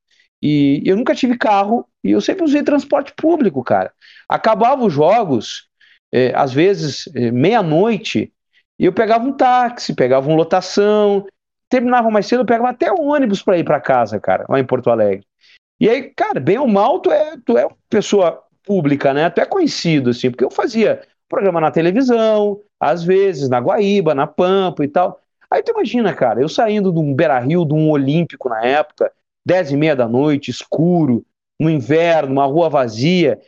[0.43, 3.93] E eu nunca tive carro e eu sempre usei transporte público, cara.
[4.29, 5.69] Acabava os jogos,
[6.13, 8.33] é, às vezes, é, meia-noite,
[8.79, 11.25] e eu pegava um táxi, pegava uma lotação,
[11.69, 14.67] terminava mais cedo, eu pegava até um ônibus para ir para casa, cara, lá em
[14.67, 15.25] Porto Alegre.
[15.81, 19.29] E aí, cara, bem ou mal, tu é, tu é pessoa pública, né?
[19.31, 24.27] Tu é conhecido, assim, porque eu fazia programa na televisão, às vezes, na Guaíba, na
[24.27, 25.21] Pampa e tal.
[25.51, 29.11] Aí tu imagina, cara, eu saindo de um Beira-Rio, de um Olímpico na época,
[29.45, 31.25] dez e meia da noite, escuro,
[31.59, 33.41] no inverno, uma rua vazia,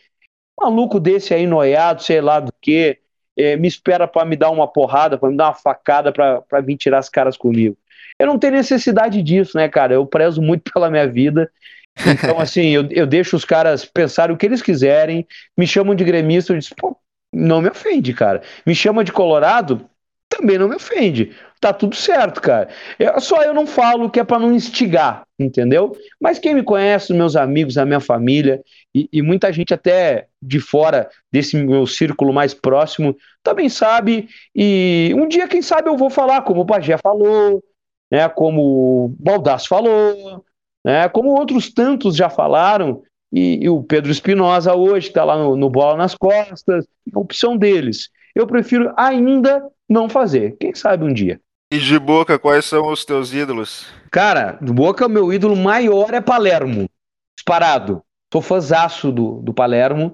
[0.59, 2.98] maluco desse aí, noiado, sei lá do que,
[3.37, 6.77] é, me espera para me dar uma porrada, para me dar uma facada, para vir
[6.77, 7.77] tirar as caras comigo.
[8.18, 9.94] Eu não tenho necessidade disso, né, cara?
[9.94, 11.50] Eu prezo muito pela minha vida.
[11.99, 15.27] Então, assim, eu, eu deixo os caras pensarem o que eles quiserem,
[15.57, 16.97] me chamam de gremista, eu disse, pô,
[17.33, 18.43] não me ofende, cara.
[18.67, 19.89] Me chama de colorado,
[20.29, 22.69] também não me ofende tá tudo certo, cara.
[22.99, 25.97] Eu, só eu não falo que é para não instigar, entendeu?
[26.21, 28.63] Mas quem me conhece, meus amigos, a minha família
[28.95, 34.29] e, e, muita gente até de fora desse meu círculo mais próximo também sabe.
[34.55, 37.65] E um dia, quem sabe, eu vou falar, como o Pajé falou,
[38.11, 38.29] né?
[38.29, 40.45] Como o Baldasso falou,
[40.85, 41.09] né?
[41.09, 43.03] Como outros tantos já falaram.
[43.33, 47.18] E, e o Pedro Espinosa hoje está lá no, no Bola nas Costas, é a
[47.18, 48.09] opção deles.
[48.35, 50.57] Eu prefiro ainda não fazer.
[50.61, 51.40] Quem sabe um dia.
[51.73, 53.87] E de Boca, quais são os teus ídolos?
[54.11, 56.88] Cara, de Boca, meu ídolo maior é Palermo.
[57.37, 58.03] Disparado.
[58.33, 60.12] Sou fãzaço do, do Palermo.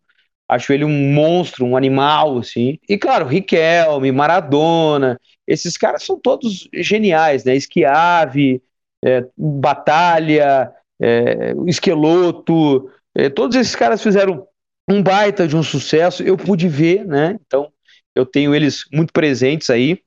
[0.49, 2.79] Acho ele um monstro, um animal, assim.
[2.89, 5.21] E, claro, Riquelme, Maradona.
[5.47, 7.55] Esses caras são todos geniais, né?
[7.55, 8.63] Esquiave,
[9.05, 12.91] é, Batalha, é, Esqueloto.
[13.15, 14.47] É, todos esses caras fizeram
[14.89, 16.23] um baita de um sucesso.
[16.23, 17.39] Eu pude ver, né?
[17.47, 17.73] Então,
[18.15, 20.01] eu tenho eles muito presentes aí.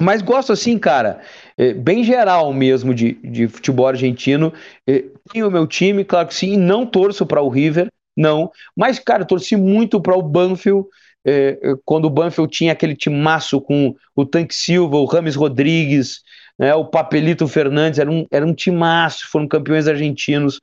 [0.00, 1.20] Mas gosto assim, cara,
[1.56, 4.52] é, bem geral mesmo de, de futebol argentino.
[4.86, 8.50] É, tenho o meu time, claro que sim, não torço para o River, não.
[8.76, 10.86] Mas, cara, torci muito para o Banfield,
[11.26, 16.22] é, quando o Banfield tinha aquele timaço com o Tanque Silva, o Rames Rodrigues,
[16.58, 20.60] né, o Papelito Fernandes, era um, era um timaço, foram campeões argentinos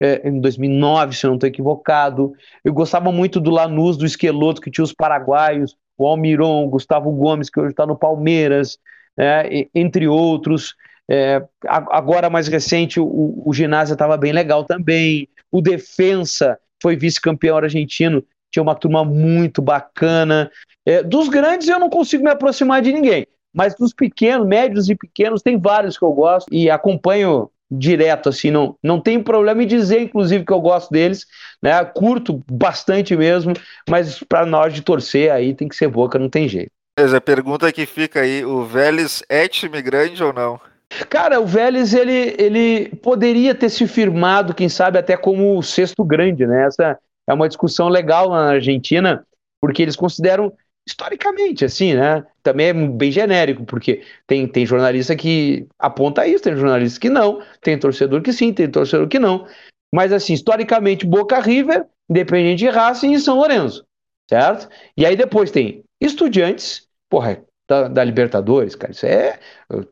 [0.00, 2.32] é, em 2009, se eu não estou equivocado.
[2.64, 7.10] Eu gostava muito do Lanús, do Esqueloto, que tinha os paraguaios, o Almiron, o Gustavo
[7.12, 8.78] Gomes, que hoje está no Palmeiras,
[9.18, 10.74] é, entre outros.
[11.08, 15.28] É, agora, mais recente, o, o ginásio estava bem legal também.
[15.52, 20.50] O Defensa foi vice-campeão argentino, tinha uma turma muito bacana.
[20.86, 24.96] É, dos grandes eu não consigo me aproximar de ninguém, mas dos pequenos, médios e
[24.96, 29.66] pequenos, tem vários que eu gosto e acompanho direto, assim, não, não tem problema em
[29.66, 31.26] dizer, inclusive, que eu gosto deles,
[31.62, 31.84] né?
[31.84, 33.54] Curto bastante mesmo,
[33.88, 36.70] mas para nós de torcer aí tem que ser boca, não tem jeito.
[36.98, 40.60] Mas a pergunta que fica aí, o Vélez é time grande ou não?
[41.08, 46.04] Cara, o Vélez ele, ele poderia ter se firmado, quem sabe, até como o sexto
[46.04, 46.66] grande, né?
[46.66, 49.26] Essa é uma discussão legal na Argentina,
[49.60, 50.52] porque eles consideram
[50.86, 52.24] historicamente, assim, né?
[52.42, 57.42] Também é bem genérico, porque tem, tem jornalista que aponta isso, tem jornalista que não,
[57.60, 59.46] tem torcedor que sim, tem torcedor que não.
[59.92, 63.84] Mas, assim, historicamente, Boca River, Independente de Racing e São Lourenço,
[64.28, 64.68] certo?
[64.96, 68.92] E aí depois tem Estudiantes, porra, da, da Libertadores, cara.
[68.92, 69.38] Isso é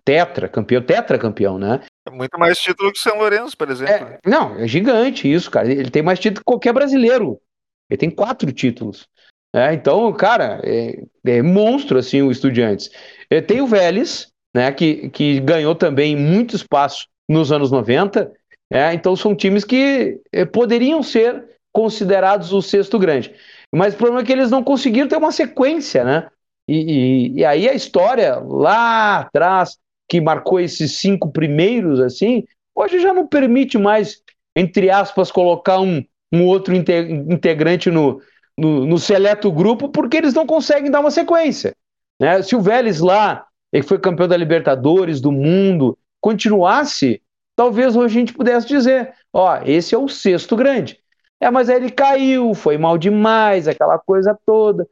[0.04, 1.80] tetra, campeão, tetra campeão, né?
[2.06, 3.94] É muito mais título que São Lourenço, por exemplo.
[3.94, 5.70] É, não, é gigante isso, cara.
[5.70, 7.40] Ele tem mais título que qualquer brasileiro.
[7.88, 9.08] Ele tem quatro títulos.
[9.54, 12.90] É, então, cara, é, é, monstro assim o Estudiantes.
[13.28, 18.32] É, tem o Vélez, né, que, que ganhou também muito espaço nos anos 90.
[18.70, 23.34] É, então são times que é, poderiam ser considerados o sexto grande.
[23.70, 26.28] Mas o problema é que eles não conseguiram ter uma sequência, né?
[26.66, 33.00] E, e, e aí a história lá atrás, que marcou esses cinco primeiros, assim, hoje
[33.00, 34.22] já não permite mais,
[34.56, 38.20] entre aspas, colocar um, um outro integrante no,
[38.58, 41.74] no, no seleto grupo, porque eles não conseguem dar uma sequência.
[42.20, 42.42] Né?
[42.42, 47.20] Se o Vélez lá, ele foi campeão da Libertadores, do mundo, continuasse,
[47.56, 50.98] talvez hoje a gente pudesse dizer: ó, esse é o sexto grande.
[51.40, 54.86] É, mas aí ele caiu, foi mal demais, aquela coisa toda.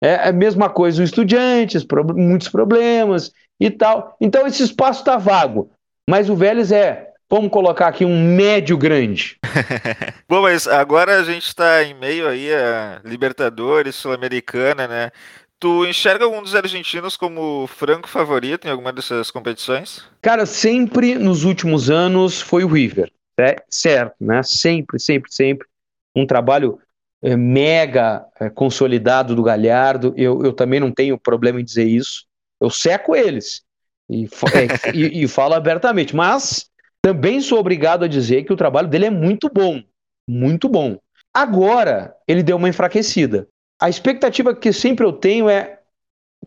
[0.00, 4.16] É, é a mesma coisa os estudiantes, pro, muitos problemas e tal.
[4.20, 5.70] Então esse espaço está vago.
[6.08, 9.38] Mas o Vélez é, vamos colocar aqui um médio grande.
[10.28, 15.10] Bom, mas agora a gente está em meio aí a Libertadores, Sul-Americana, né?
[15.58, 20.04] Tu enxerga algum dos argentinos como franco favorito em alguma dessas competições?
[20.20, 24.42] Cara, sempre nos últimos anos foi o River, é, certo, né?
[24.42, 25.66] Sempre, sempre, sempre
[26.14, 26.78] um trabalho
[27.22, 30.14] é, mega é, consolidado do Galhardo.
[30.16, 32.24] Eu, eu também não tenho problema em dizer isso.
[32.60, 33.62] Eu seco eles
[34.08, 36.70] e, é, e, e falo abertamente, mas
[37.06, 39.80] também sou obrigado a dizer que o trabalho dele é muito bom,
[40.28, 40.98] muito bom.
[41.32, 43.46] Agora ele deu uma enfraquecida.
[43.80, 45.78] A expectativa que sempre eu tenho é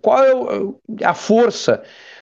[0.02, 1.82] qual é a força,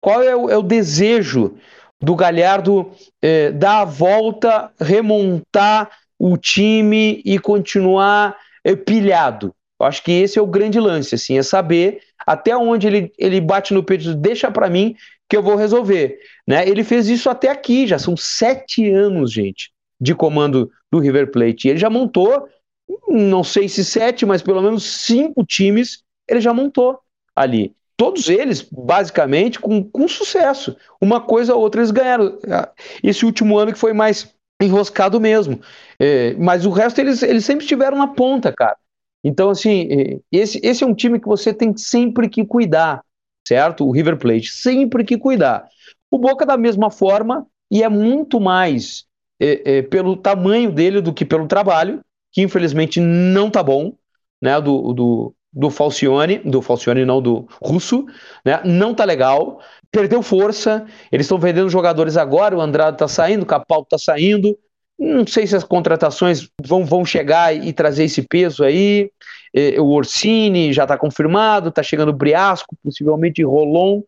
[0.01, 1.55] qual é o, é o desejo
[2.01, 9.53] do Galhardo é, dar a volta, remontar o time e continuar é, pilhado.
[9.79, 13.39] Eu acho que esse é o grande lance, assim, é saber até onde ele, ele
[13.39, 14.95] bate no peito, deixa para mim
[15.29, 16.19] que eu vou resolver.
[16.47, 16.67] Né?
[16.67, 21.67] Ele fez isso até aqui, já são sete anos, gente, de comando do River Plate.
[21.67, 22.47] E ele já montou,
[23.07, 26.99] não sei se sete, mas pelo menos cinco times ele já montou
[27.35, 27.73] ali.
[27.97, 30.75] Todos eles, basicamente, com, com sucesso.
[30.99, 32.37] Uma coisa ou outra eles ganharam.
[33.01, 35.61] Esse último ano que foi mais enroscado mesmo.
[35.99, 38.77] É, mas o resto eles, eles sempre estiveram na ponta, cara.
[39.23, 43.01] Então, assim, é, esse, esse é um time que você tem sempre que cuidar,
[43.47, 43.87] certo?
[43.87, 45.67] O River Plate, sempre que cuidar.
[46.09, 49.05] O Boca, da mesma forma, e é muito mais
[49.39, 53.93] é, é, pelo tamanho dele do que pelo trabalho, que infelizmente não tá bom,
[54.41, 54.59] né?
[54.61, 58.05] Do, do, do Falcione, do Falcione não, do Russo,
[58.45, 58.61] né?
[58.63, 59.59] Não tá legal,
[59.91, 64.57] perdeu força, eles estão vendendo jogadores agora, o Andrade tá saindo, o Capalto tá saindo,
[64.97, 69.11] não sei se as contratações vão, vão chegar e trazer esse peso aí.
[69.55, 74.01] É, o Orsini já está confirmado, está chegando o Briasco, possivelmente Rolon.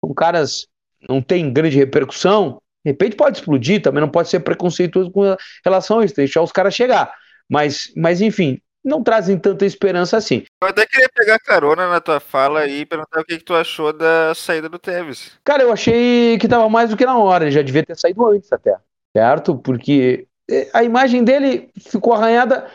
[0.00, 0.68] São caras
[1.08, 2.60] não tem grande repercussão.
[2.84, 6.52] De repente pode explodir, também não pode ser preconceituoso com relação a isso, deixar os
[6.52, 7.12] caras chegar.
[7.48, 10.44] Mas, mas enfim, não trazem tanta esperança assim.
[10.62, 13.92] Eu até queria pegar carona na tua fala e perguntar o que, que tu achou
[13.92, 15.32] da saída do Tevez.
[15.44, 18.24] Cara, eu achei que estava mais do que na hora, ele já devia ter saído
[18.26, 18.76] antes até,
[19.16, 19.56] certo?
[19.56, 20.26] Porque
[20.72, 22.66] a imagem dele ficou arranhada,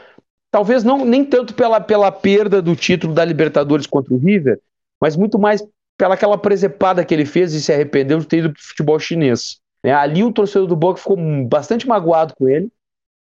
[0.51, 4.59] talvez não nem tanto pela, pela perda do título da Libertadores contra o River,
[4.99, 5.65] mas muito mais
[5.97, 9.59] pela aquela presepada que ele fez e se arrependeu de ter ido para futebol chinês.
[9.83, 12.71] É, ali o torcedor do Boca ficou bastante magoado com ele,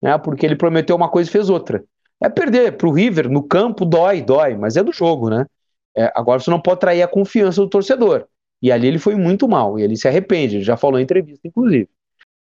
[0.03, 1.85] né, porque ele prometeu uma coisa e fez outra.
[2.23, 5.47] É perder para o River no campo dói, dói, mas é do jogo, né?
[5.97, 8.27] É, agora você não pode trair a confiança do torcedor.
[8.63, 11.47] E ali ele foi muito mal, e ele se arrepende, ele já falou em entrevista,
[11.47, 11.89] inclusive.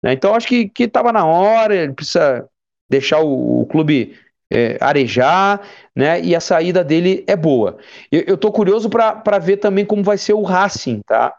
[0.03, 0.15] Né?
[0.15, 2.49] Então acho que estava na hora, ele precisa
[2.89, 4.17] deixar o, o clube
[4.53, 5.61] é, arejar,
[5.95, 6.21] né?
[6.21, 7.79] E a saída dele é boa.
[8.11, 11.35] Eu, estou curioso para ver também como vai ser o Racing, tá?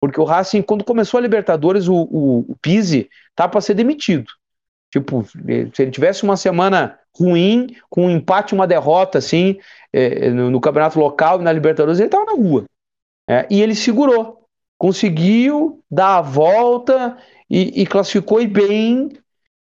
[0.00, 4.30] Porque o Racing, quando começou a Libertadores, o, o, o Pizzi tá para ser demitido.
[4.90, 9.58] Tipo, se ele tivesse uma semana ruim, com um empate, uma derrota, assim,
[9.92, 12.64] é, no, no, campeonato local e na Libertadores, ele estava na rua.
[13.28, 14.46] É, e ele segurou,
[14.76, 17.16] conseguiu dar a volta
[17.48, 19.10] e, e classificou bem.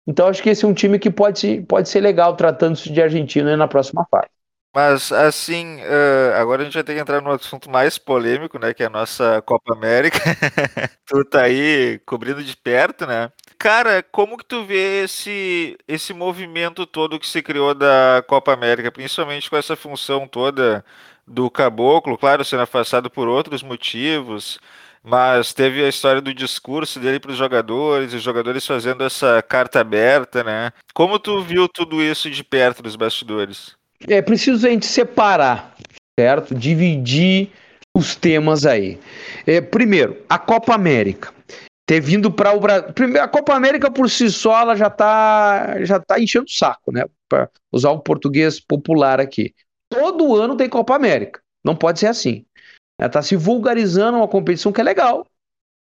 [0.10, 3.55] Então acho que esse é um time que pode, pode ser legal tratando-se de Argentina
[3.55, 4.28] na próxima fase.
[4.76, 8.74] Mas, assim, uh, agora a gente vai ter que entrar no assunto mais polêmico, né?
[8.74, 10.18] Que é a nossa Copa América.
[11.05, 13.32] tu tá aí cobrindo de perto, né?
[13.60, 18.91] Cara, como que tu vê esse, esse movimento todo que se criou da Copa América,
[18.91, 20.84] principalmente com essa função toda
[21.28, 24.60] do Caboclo, claro, sendo afastado por outros motivos,
[25.04, 29.80] mas teve a história do discurso dele para os jogadores, os jogadores fazendo essa carta
[29.80, 30.72] aberta, né?
[30.93, 33.76] Como tu viu tudo isso de perto dos bastidores?
[34.08, 35.76] É preciso a gente separar,
[36.20, 36.56] certo?
[36.56, 37.50] Dividir
[37.95, 39.00] os temas aí.
[39.45, 41.34] É, primeiro, a Copa América.
[41.86, 42.86] Ter vindo para o Brasil.
[43.22, 47.04] A Copa América por si só ela já está já tá enchendo o saco, né?
[47.28, 49.54] Para usar o português popular aqui.
[49.89, 51.41] Todo ano tem Copa América.
[51.64, 52.45] Não pode ser assim.
[53.00, 55.26] Está se vulgarizando uma competição que é legal,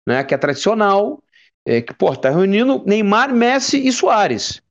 [0.06, 0.22] né?
[0.24, 1.22] que é tradicional,
[1.66, 4.62] é, que pô, tá reunindo Neymar, Messi e Soares.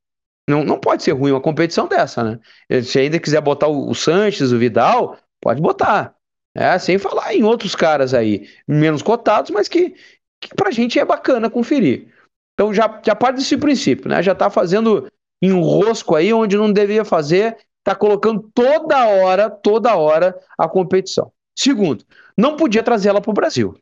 [0.48, 2.82] Não, não pode ser ruim uma competição dessa, né?
[2.82, 6.14] Se ainda quiser botar o, o Sanches, o Vidal, pode botar.
[6.54, 9.94] É, sem falar em outros caras aí, menos cotados, mas que,
[10.40, 12.08] que pra gente é bacana conferir.
[12.54, 14.22] Então já, já parte desse princípio, né?
[14.22, 15.06] Já tá fazendo
[15.40, 21.32] enrosco aí onde não devia fazer, tá colocando toda hora, toda hora a competição.
[21.56, 22.04] Segundo,
[22.40, 23.74] não podia trazer ela para o Brasil.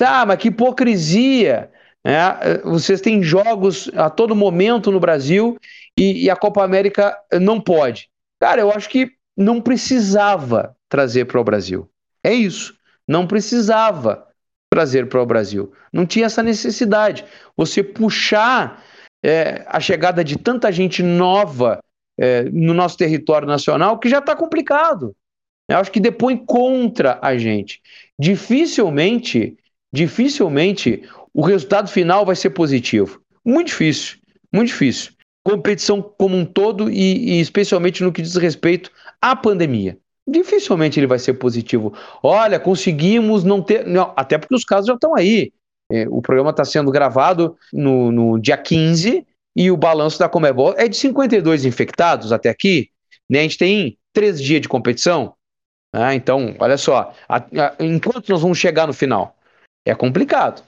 [0.00, 1.70] Ah, mas que hipocrisia!
[2.02, 5.58] É, vocês têm jogos a todo momento no Brasil
[5.98, 8.08] e, e a Copa América não pode.
[8.40, 11.90] Cara, eu acho que não precisava trazer para o Brasil.
[12.24, 12.74] É isso.
[13.06, 14.26] Não precisava
[14.70, 15.72] trazer para o Brasil.
[15.92, 17.24] Não tinha essa necessidade.
[17.56, 18.82] Você puxar
[19.22, 21.80] é, a chegada de tanta gente nova
[22.18, 25.14] é, no nosso território nacional que já está complicado.
[25.70, 27.80] Eu acho que depõe contra a gente.
[28.18, 29.56] Dificilmente,
[29.92, 31.02] dificilmente
[31.32, 33.20] o resultado final vai ser positivo.
[33.44, 34.18] Muito difícil,
[34.52, 35.12] muito difícil.
[35.44, 38.90] Competição como um todo e, e especialmente no que diz respeito
[39.22, 39.96] à pandemia.
[40.28, 41.94] Dificilmente ele vai ser positivo.
[42.22, 43.86] Olha, conseguimos não ter.
[43.86, 45.52] Não, até porque os casos já estão aí.
[45.90, 50.74] É, o programa está sendo gravado no, no dia 15 e o balanço da Comebol
[50.76, 52.90] é de 52 infectados até aqui.
[53.28, 53.40] Né?
[53.40, 55.34] A gente tem três dias de competição.
[55.94, 56.14] Né?
[56.14, 59.36] Então, olha só, a, a, enquanto nós vamos chegar no final?
[59.84, 60.62] É complicado.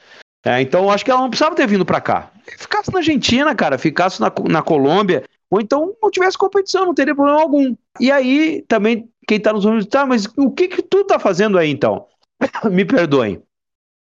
[0.45, 2.31] É, então, acho que ela não precisava ter vindo para cá.
[2.59, 7.15] Ficasse na Argentina, cara, ficasse na, na Colômbia, ou então não tivesse competição, não teria
[7.15, 7.77] problema algum.
[8.01, 11.59] E aí, também, quem tá nos Unidos, tá, mas o que que tu tá fazendo
[11.59, 12.07] aí, então?
[12.71, 13.41] Me perdoem.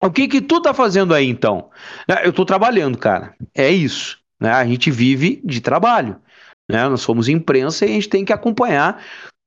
[0.03, 1.71] O que que tu tá fazendo aí, então?
[2.09, 3.37] É, eu tô trabalhando, cara.
[3.55, 4.19] É isso.
[4.41, 4.51] Né?
[4.51, 6.21] A gente vive de trabalho.
[6.69, 6.89] Né?
[6.89, 9.01] Nós somos imprensa e a gente tem que acompanhar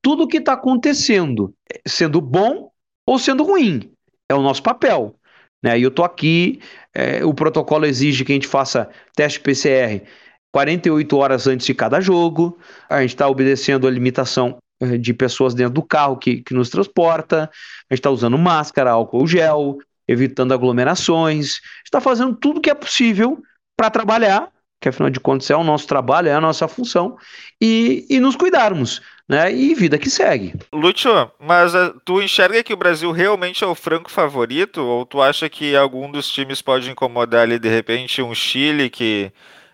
[0.05, 1.51] tudo o que está acontecendo,
[1.83, 2.69] sendo bom
[3.07, 3.91] ou sendo ruim.
[4.29, 5.15] É o nosso papel.
[5.63, 5.79] Né?
[5.79, 6.61] E eu estou aqui,
[6.93, 10.03] é, o protocolo exige que a gente faça teste PCR
[10.51, 12.55] 48 horas antes de cada jogo.
[12.87, 16.69] A gente está obedecendo a limitação é, de pessoas dentro do carro que, que nos
[16.69, 17.49] transporta.
[17.89, 21.61] A gente está usando máscara, álcool gel, evitando aglomerações.
[21.83, 23.41] está fazendo tudo que é possível
[23.75, 24.49] para trabalhar,
[24.79, 27.17] que afinal de contas é o nosso trabalho, é a nossa função,
[27.59, 29.53] e, e nos cuidarmos né?
[29.53, 30.53] E vida que segue.
[30.71, 34.81] Lúcio, mas uh, tu enxerga que o Brasil realmente é o franco favorito?
[34.81, 39.31] Ou tu acha que algum dos times pode incomodar ali, de repente, um Chile que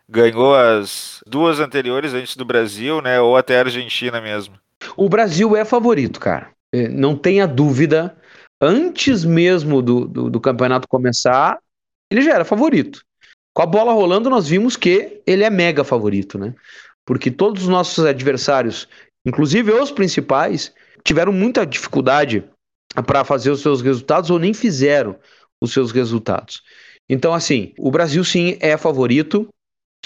[0.08, 3.20] ganhou as duas anteriores antes do Brasil, né?
[3.20, 4.56] Ou até a Argentina mesmo?
[4.96, 6.50] O Brasil é favorito, cara.
[6.74, 8.16] É, não tenha dúvida.
[8.60, 11.58] Antes mesmo do, do, do campeonato começar,
[12.10, 13.04] ele já era favorito.
[13.54, 16.54] Com a bola rolando, nós vimos que ele é mega favorito, né?
[17.06, 18.88] Porque todos os nossos adversários
[19.26, 22.44] inclusive os principais, tiveram muita dificuldade
[23.06, 25.16] para fazer os seus resultados ou nem fizeram
[25.62, 26.62] os seus resultados.
[27.10, 29.48] Então, assim, o Brasil sim é favorito,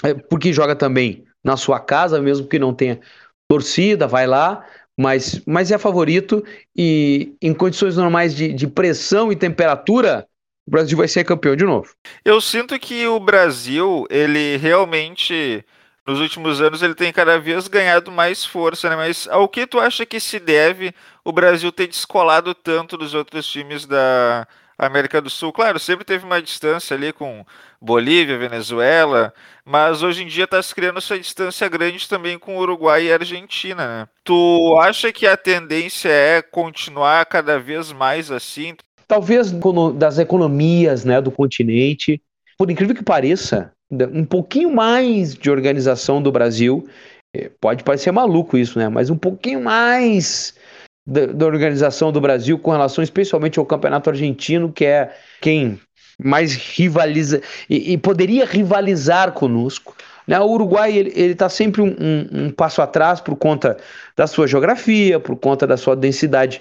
[0.02, 3.00] é, porque joga também na sua casa, mesmo que não tenha
[3.48, 4.64] torcida, vai lá,
[4.98, 6.44] mas, mas é favorito
[6.76, 10.26] e em condições normais de, de pressão e temperatura,
[10.66, 11.94] o Brasil vai ser campeão de novo.
[12.24, 15.64] Eu sinto que o Brasil, ele realmente
[16.06, 18.96] nos últimos anos ele tem cada vez ganhado mais força, né?
[18.96, 20.94] Mas ao que tu acha que se deve
[21.24, 24.46] o Brasil ter descolado tanto dos outros times da
[24.78, 25.52] América do Sul?
[25.52, 27.44] Claro, sempre teve uma distância ali com
[27.80, 29.34] Bolívia, Venezuela,
[29.64, 33.86] mas hoje em dia está se criando essa distância grande também com Uruguai e Argentina,
[33.86, 34.08] né?
[34.22, 38.76] Tu acha que a tendência é continuar cada vez mais assim?
[39.08, 39.52] Talvez
[39.94, 42.20] das economias né, do continente.
[42.58, 46.86] Por incrível que pareça, um pouquinho mais de organização do Brasil.
[47.34, 48.88] É, pode parecer maluco isso, né?
[48.88, 50.54] Mas um pouquinho mais
[51.06, 55.80] da, da, organização do Brasil com relação especialmente ao campeonato argentino, que é quem
[56.18, 59.94] mais rivaliza e, e poderia rivalizar conosco.
[60.26, 60.40] Né?
[60.40, 63.76] O Uruguai ele está sempre um, um, um passo atrás por conta
[64.16, 66.60] da sua geografia, por conta da sua densidade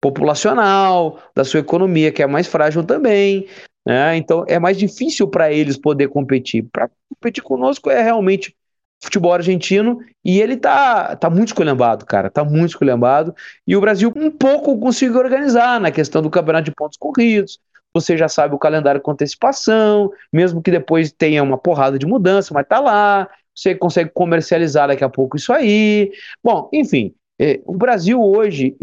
[0.00, 3.46] populacional, da sua economia, que é mais frágil também.
[3.86, 4.16] Né?
[4.16, 6.64] Então é mais difícil para eles poder competir.
[6.72, 8.54] Para competir conosco é realmente
[9.02, 13.34] futebol argentino e ele tá, tá muito esculhambado, cara, tá muito esculhambado.
[13.66, 17.58] E o Brasil um pouco conseguiu organizar na questão do campeonato de pontos corridos.
[17.92, 22.52] Você já sabe o calendário com antecipação, mesmo que depois tenha uma porrada de mudança,
[22.52, 23.28] mas tá lá.
[23.54, 26.10] Você consegue comercializar daqui a pouco isso aí.
[26.42, 28.76] Bom, enfim, é, o Brasil hoje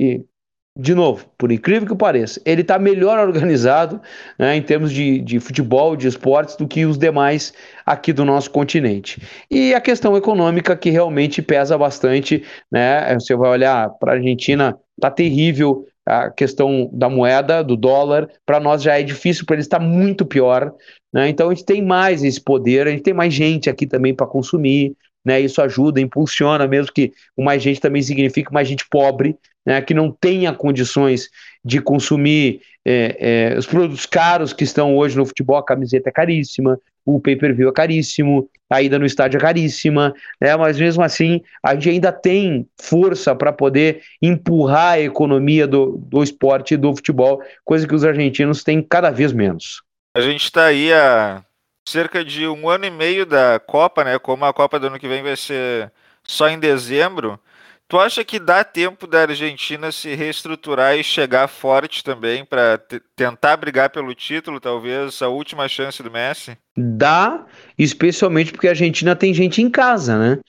[0.78, 4.01] de novo, por incrível que pareça, ele está melhor organizado
[4.39, 7.53] né, em termos de, de futebol, de esportes, do que os demais
[7.86, 9.22] aqui do nosso continente.
[9.49, 13.13] E a questão econômica que realmente pesa bastante, né?
[13.15, 18.59] Você vai olhar para a Argentina, tá terrível a questão da moeda, do dólar, para
[18.59, 20.74] nós já é difícil, para eles está muito pior.
[21.13, 21.30] Né?
[21.30, 24.26] Então a gente tem mais esse poder, a gente tem mais gente aqui também para
[24.26, 25.39] consumir, né?
[25.39, 29.82] Isso ajuda, impulsiona, mesmo que o mais gente também signifique mais gente pobre, né?
[29.82, 31.30] que não tenha condições
[31.63, 36.11] de consumir é, é, os produtos caros que estão hoje no futebol, a camiseta é
[36.11, 40.55] caríssima, o pay-per-view é caríssimo, a ida no estádio é caríssima, né?
[40.55, 46.24] mas mesmo assim a gente ainda tem força para poder empurrar a economia do, do
[46.24, 49.84] esporte e do futebol, coisa que os argentinos têm cada vez menos.
[50.15, 51.43] A gente está aí a
[51.88, 54.19] cerca de um ano e meio da Copa, né?
[54.19, 55.91] Como a Copa do ano que vem vai ser
[56.23, 57.39] só em dezembro.
[57.88, 62.82] Tu acha que dá tempo da Argentina se reestruturar e chegar forte também para
[63.17, 66.57] tentar brigar pelo título, talvez a última chance do Messi?
[66.77, 67.45] Dá,
[67.77, 70.39] especialmente porque a Argentina tem gente em casa, né?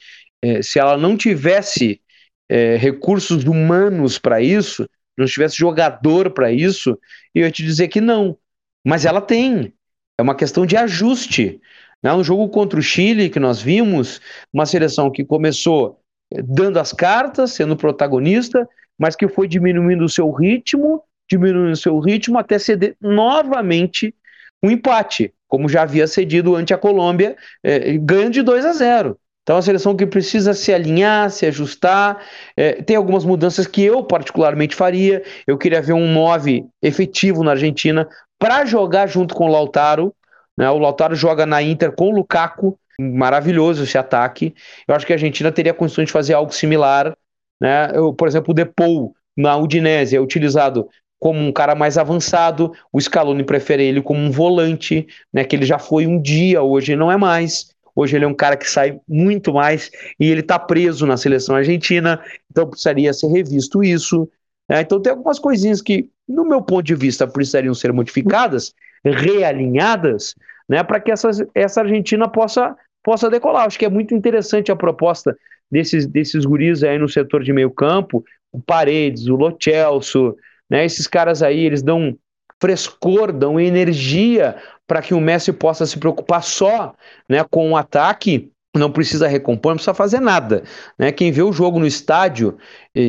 [0.40, 2.00] É, se ela não tivesse
[2.48, 6.96] é, recursos humanos para isso, não tivesse jogador para isso,
[7.34, 8.38] eu ia te dizer que não.
[8.86, 9.74] Mas ela tem.
[10.18, 11.60] É uma questão de ajuste.
[12.02, 12.12] Né?
[12.12, 14.20] No jogo contra o Chile, que nós vimos,
[14.52, 16.00] uma seleção que começou
[16.32, 21.76] eh, dando as cartas, sendo protagonista, mas que foi diminuindo o seu ritmo, diminuindo o
[21.76, 24.14] seu ritmo até ceder novamente
[24.62, 29.18] um empate, como já havia cedido ante a Colômbia, eh, ganhando de 2 a 0.
[29.42, 32.24] Então, é uma seleção que precisa se alinhar, se ajustar.
[32.56, 35.22] É, tem algumas mudanças que eu, particularmente, faria.
[35.46, 38.08] Eu queria ver um 9 efetivo na Argentina
[38.42, 40.12] para jogar junto com o Lautaro.
[40.58, 40.68] Né?
[40.68, 44.52] O Lautaro joga na Inter com o Lukaku, maravilhoso esse ataque.
[44.88, 47.16] Eu acho que a Argentina teria condições de fazer algo similar.
[47.60, 47.92] Né?
[47.94, 50.88] Eu, por exemplo, o Depou na Udinese é utilizado
[51.20, 55.64] como um cara mais avançado, o Scaloni prefere ele como um volante, né, que ele
[55.64, 57.70] já foi um dia, hoje não é mais.
[57.94, 59.88] Hoje ele é um cara que sai muito mais
[60.18, 62.20] e ele está preso na seleção argentina,
[62.50, 64.28] então precisaria ser revisto isso.
[64.72, 64.80] Né?
[64.80, 68.72] Então tem algumas coisinhas que no meu ponto de vista, precisariam ser modificadas,
[69.04, 70.34] realinhadas,
[70.66, 73.66] né, para que essa, essa Argentina possa, possa decolar.
[73.66, 75.36] Acho que é muito interessante a proposta
[75.70, 80.34] desses, desses guris aí no setor de meio campo, o Paredes, o Lo Celso,
[80.70, 82.16] né, esses caras aí, eles dão
[82.58, 84.56] frescor, dão energia
[84.86, 86.94] para que o Messi possa se preocupar só
[87.28, 90.64] né, com o ataque não precisa recompor, não precisa fazer nada.
[90.98, 91.12] Né?
[91.12, 92.56] Quem vê o jogo no estádio,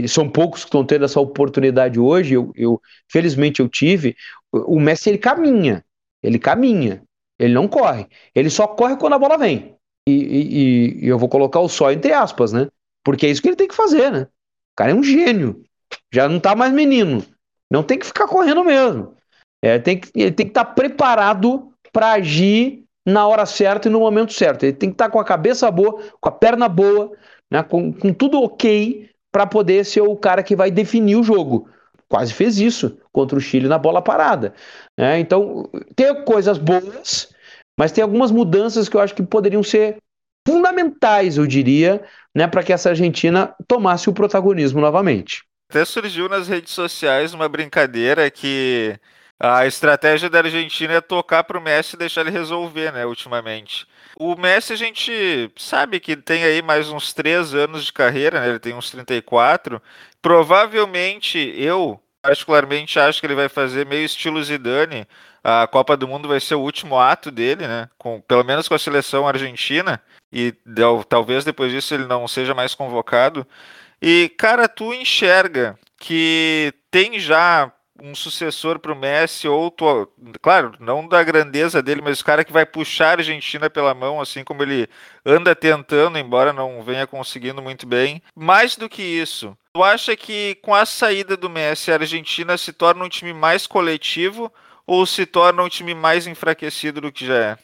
[0.07, 4.15] são poucos que estão tendo essa oportunidade hoje, eu, eu, felizmente eu tive,
[4.51, 5.83] o Messi ele caminha,
[6.21, 7.03] ele caminha,
[7.39, 9.75] ele não corre, ele só corre quando a bola vem.
[10.07, 12.67] E, e, e, eu vou colocar o só entre aspas, né?
[13.03, 14.23] Porque é isso que ele tem que fazer, né?
[14.23, 15.63] O cara é um gênio,
[16.11, 17.23] já não tá mais menino,
[17.71, 19.15] não tem que ficar correndo mesmo.
[19.61, 23.91] É, tem que, ele tem que estar tá preparado para agir na hora certa e
[23.91, 24.63] no momento certo.
[24.63, 27.11] Ele tem que estar com a cabeça boa, com a perna boa,
[27.51, 31.69] né, com, com tudo ok para poder ser o cara que vai definir o jogo.
[32.07, 34.53] Quase fez isso contra o Chile na bola parada.
[34.97, 35.19] Né?
[35.19, 37.33] Então, tem coisas boas,
[37.77, 39.97] mas tem algumas mudanças que eu acho que poderiam ser
[40.47, 42.03] fundamentais, eu diria,
[42.35, 45.43] né, para que essa Argentina tomasse o protagonismo novamente.
[45.69, 48.99] Até surgiu nas redes sociais uma brincadeira que
[49.45, 53.85] a estratégia da Argentina é tocar para o Messi e deixar ele resolver, né, ultimamente.
[54.15, 58.47] O Messi a gente sabe que tem aí mais uns três anos de carreira, né,
[58.47, 59.81] ele tem uns 34.
[60.21, 65.05] Provavelmente eu, particularmente, acho que ele vai fazer meio estilo Zidane.
[65.43, 68.75] A Copa do Mundo vai ser o último ato dele, né, com, pelo menos com
[68.75, 70.01] a seleção argentina.
[70.31, 70.53] E
[71.09, 73.45] talvez depois disso ele não seja mais convocado.
[74.01, 77.69] E, cara, tu enxerga que tem já
[78.01, 80.09] um sucessor para o Messi, ou tu,
[80.41, 84.19] claro, não da grandeza dele, mas o cara que vai puxar a Argentina pela mão,
[84.19, 84.87] assim como ele
[85.25, 88.21] anda tentando, embora não venha conseguindo muito bem.
[88.35, 92.73] Mais do que isso, tu acha que com a saída do Messi a Argentina se
[92.73, 94.51] torna um time mais coletivo
[94.85, 97.57] ou se torna um time mais enfraquecido do que já é?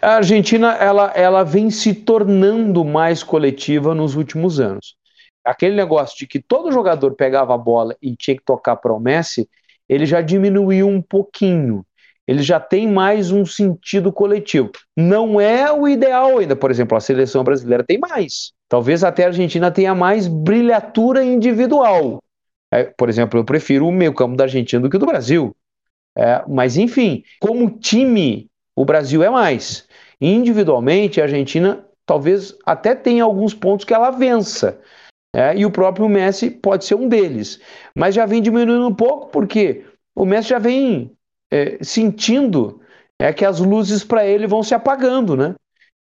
[0.00, 4.96] A Argentina ela, ela vem se tornando mais coletiva nos últimos anos.
[5.44, 8.98] Aquele negócio de que todo jogador pegava a bola e tinha que tocar para o
[8.98, 9.46] Messi,
[9.88, 11.84] ele já diminuiu um pouquinho.
[12.26, 14.70] Ele já tem mais um sentido coletivo.
[14.96, 16.56] Não é o ideal ainda.
[16.56, 18.52] Por exemplo, a seleção brasileira tem mais.
[18.68, 22.22] Talvez até a Argentina tenha mais brilhatura individual.
[22.72, 25.54] É, por exemplo, eu prefiro o meio campo da Argentina do que o do Brasil.
[26.16, 29.86] É, mas, enfim, como time, o Brasil é mais.
[30.20, 34.80] Individualmente, a Argentina talvez até tenha alguns pontos que ela vença.
[35.34, 37.60] É, e o próprio Messi pode ser um deles.
[37.94, 41.10] Mas já vem diminuindo um pouco, porque o Messi já vem
[41.50, 42.80] é, sentindo
[43.18, 45.54] é, que as luzes para ele vão se apagando, né?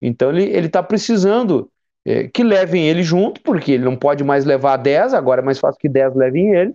[0.01, 1.69] Então ele está precisando
[2.05, 5.59] é, que levem ele junto, porque ele não pode mais levar 10, agora é mais
[5.59, 6.73] fácil que 10 levem ele.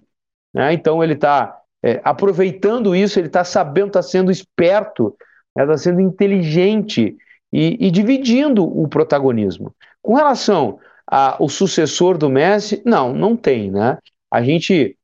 [0.55, 0.73] Né?
[0.73, 5.17] Então ele está é, aproveitando isso, ele está sabendo, está sendo esperto,
[5.51, 5.77] está né?
[5.77, 7.17] sendo inteligente
[7.53, 9.75] e, e, dividindo o protagonismo.
[10.01, 13.99] Com relação ao sucessor do Messi, não, não tem, né?
[14.31, 14.97] A gente,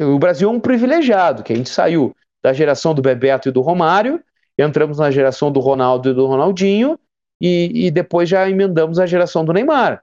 [0.00, 3.60] o Brasil é um privilegiado, que a gente saiu da geração do Bebeto e do
[3.60, 4.20] Romário,
[4.58, 6.98] entramos na geração do Ronaldo e do Ronaldinho,
[7.40, 10.02] e, e depois já emendamos a geração do Neymar,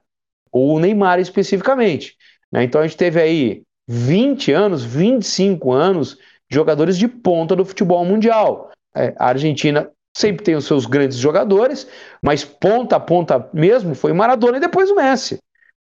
[0.50, 2.16] ou o Neymar especificamente.
[2.50, 2.64] Né?
[2.64, 6.16] Então a gente teve aí 20 anos, 25 anos
[6.48, 8.70] de jogadores de ponta do futebol mundial.
[8.96, 11.86] É, a Argentina sempre tem os seus grandes jogadores,
[12.22, 15.38] mas ponta a ponta mesmo foi Maradona e depois o Messi.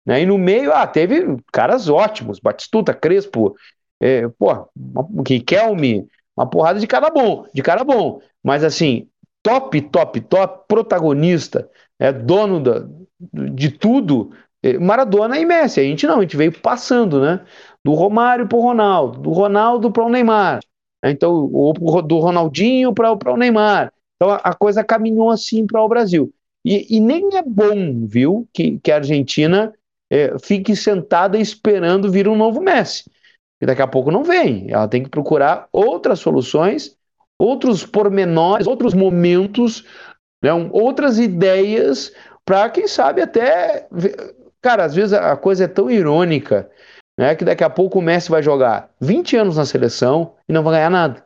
[0.07, 0.23] Né?
[0.23, 3.55] E no meio, ah, teve caras ótimos, Batistuta, Crespo,
[4.01, 4.69] é, pô,
[5.27, 6.07] Riquelme,
[6.37, 8.21] uma porrada de cara bom, de cara bom.
[8.43, 9.09] Mas assim,
[9.43, 11.69] top, top, top, protagonista,
[11.99, 12.87] é dono da,
[13.53, 14.31] de tudo,
[14.63, 15.81] é, Maradona e Messi.
[15.81, 17.45] A gente não, a gente veio passando, né?
[17.85, 20.61] Do Romário para o Ronaldo, do Ronaldo para o Neymar.
[21.05, 21.73] Então, o,
[22.03, 23.93] do Ronaldinho para o Neymar.
[24.17, 26.33] Então, a, a, coisa caminhou assim para o Brasil.
[26.65, 29.73] E, e, nem é bom, viu, que, que a Argentina
[30.11, 33.05] é, fique sentada esperando vir um novo Messi.
[33.61, 34.71] E daqui a pouco não vem.
[34.71, 36.97] Ela tem que procurar outras soluções
[37.39, 39.85] outros pormenores, outros momentos,
[40.43, 42.13] né, outras ideias,
[42.45, 43.89] para quem sabe até.
[44.61, 46.71] Cara, às vezes a coisa é tão irônica
[47.19, 50.63] né, que daqui a pouco o Messi vai jogar 20 anos na seleção e não
[50.63, 51.25] vai ganhar nada.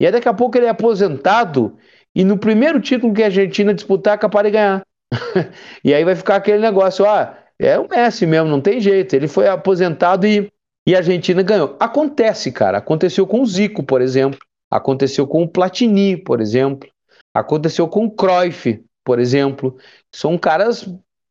[0.00, 1.76] E aí daqui a pouco ele é aposentado
[2.14, 4.82] e no primeiro título que a Argentina disputar, é capaz de ganhar.
[5.84, 9.14] e aí vai ficar aquele negócio, ah, é o Messi mesmo, não tem jeito.
[9.14, 10.50] Ele foi aposentado e,
[10.86, 11.76] e a Argentina ganhou.
[11.78, 12.78] Acontece, cara.
[12.78, 14.40] Aconteceu com o Zico, por exemplo.
[14.70, 16.88] Aconteceu com o Platini, por exemplo.
[17.34, 19.76] Aconteceu com o Cruyff, por exemplo.
[20.14, 20.88] São caras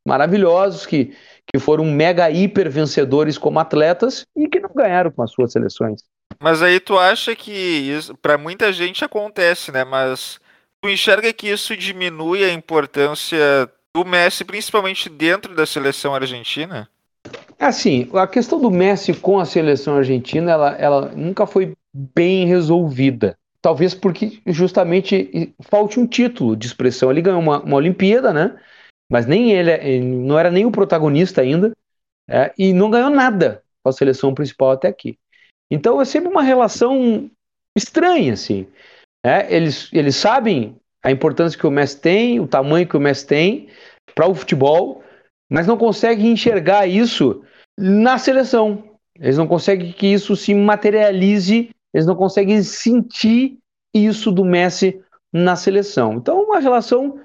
[0.07, 1.13] maravilhosos que,
[1.47, 6.03] que foram mega hiper vencedores como atletas e que não ganharam com as suas seleções.
[6.39, 9.83] Mas aí tu acha que para muita gente acontece, né?
[9.83, 10.39] Mas
[10.81, 13.37] tu enxerga que isso diminui a importância
[13.95, 16.89] do Messi, principalmente dentro da seleção argentina?
[17.59, 23.37] Assim, a questão do Messi com a seleção argentina, ela, ela nunca foi bem resolvida.
[23.61, 27.11] Talvez porque justamente falte um título de expressão.
[27.11, 28.57] Ele ganhou uma, uma Olimpíada, né?
[29.11, 31.75] Mas nem ele, ele não era nem o protagonista ainda,
[32.29, 35.17] é, e não ganhou nada com a seleção principal até aqui.
[35.69, 37.29] Então é sempre uma relação
[37.75, 38.67] estranha, assim.
[39.25, 43.25] É, eles, eles sabem a importância que o Messi tem, o tamanho que o Messi
[43.25, 43.69] tem
[44.15, 45.03] para o futebol,
[45.49, 47.43] mas não conseguem enxergar isso
[47.77, 48.83] na seleção.
[49.19, 53.57] Eles não conseguem que isso se materialize eles não conseguem sentir
[53.93, 55.01] isso do Messi
[55.33, 56.13] na seleção.
[56.13, 57.19] Então, uma relação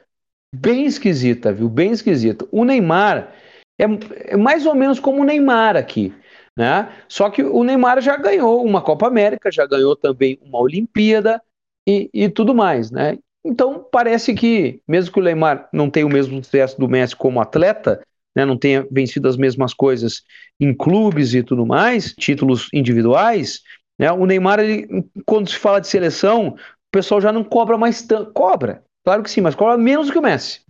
[0.55, 1.69] bem esquisita, viu?
[1.69, 2.47] Bem esquisita.
[2.51, 3.33] O Neymar
[3.79, 3.85] é,
[4.33, 6.15] é mais ou menos como o Neymar aqui.
[6.57, 6.89] Né?
[7.09, 11.43] Só que o Neymar já ganhou uma Copa América, já ganhou também uma Olimpíada
[11.87, 13.19] e, e tudo mais, né?
[13.45, 17.41] Então parece que, mesmo que o Neymar não tenha o mesmo sucesso do Messi como
[17.41, 18.01] atleta,
[18.35, 20.23] né, não tenha vencido as mesmas coisas
[20.59, 23.61] em clubes e tudo mais, títulos individuais,
[23.99, 24.11] né?
[24.11, 26.57] O Neymar, ele, quando se fala de seleção, o
[26.91, 28.33] pessoal já não cobra mais tanto.
[28.33, 30.61] Cobra, claro que sim, mas cobra menos que o Messi.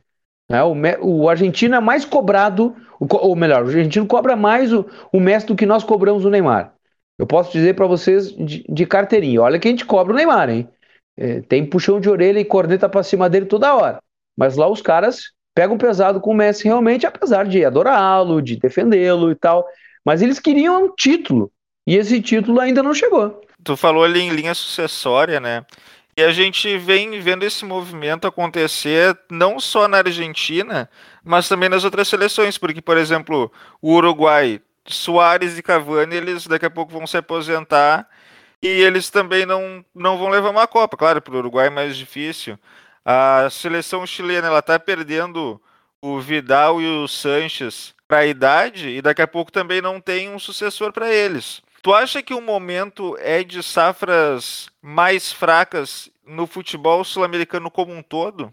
[0.48, 0.62] Né?
[0.62, 5.46] O, o argentino é mais cobrado, ou melhor, o argentino cobra mais o, o Messi
[5.46, 6.74] do que nós cobramos o Neymar.
[7.18, 10.50] Eu posso dizer para vocês de, de, carteirinha: olha que a gente cobra o Neymar,
[10.50, 10.68] hein?
[11.16, 13.98] É, tem puxão de orelha e corneta para cima dele toda hora.
[14.36, 19.30] Mas lá os caras pegam pesado com o Messi realmente, apesar de adorá-lo, de defendê-lo
[19.30, 19.64] e tal.
[20.04, 21.50] Mas eles queriam um título.
[21.86, 23.40] E esse título ainda não chegou.
[23.62, 25.64] Tu falou ali em linha sucessória, né?
[26.16, 30.88] E a gente vem vendo esse movimento acontecer não só na Argentina,
[31.24, 33.50] mas também nas outras seleções, porque, por exemplo,
[33.82, 38.08] o Uruguai, Soares e Cavani, eles daqui a pouco vão se aposentar
[38.64, 40.96] e eles também não, não vão levar uma Copa.
[40.96, 42.58] Claro, para o Uruguai é mais difícil.
[43.04, 45.60] A seleção chilena ela está perdendo
[46.00, 50.30] o Vidal e o Sanches para a idade e daqui a pouco também não tem
[50.30, 51.60] um sucessor para eles.
[51.82, 58.02] Tu acha que o momento é de safras mais fracas no futebol sul-americano como um
[58.02, 58.50] todo?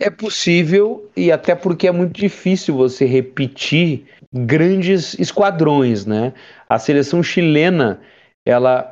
[0.00, 6.32] É possível, e até porque é muito difícil você repetir grandes esquadrões, né?
[6.66, 8.00] A seleção chilena,
[8.46, 8.91] ela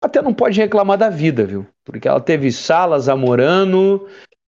[0.00, 1.66] até não pode reclamar da vida, viu?
[1.84, 4.06] Porque ela teve Salas, Zamorano,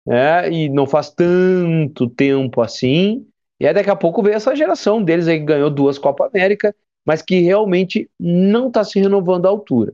[0.06, 0.50] né?
[0.50, 3.26] e não faz tanto tempo assim,
[3.60, 6.74] E aí daqui a pouco veio essa geração deles aí que ganhou duas Copa América,
[7.04, 9.92] mas que realmente não está se renovando à altura.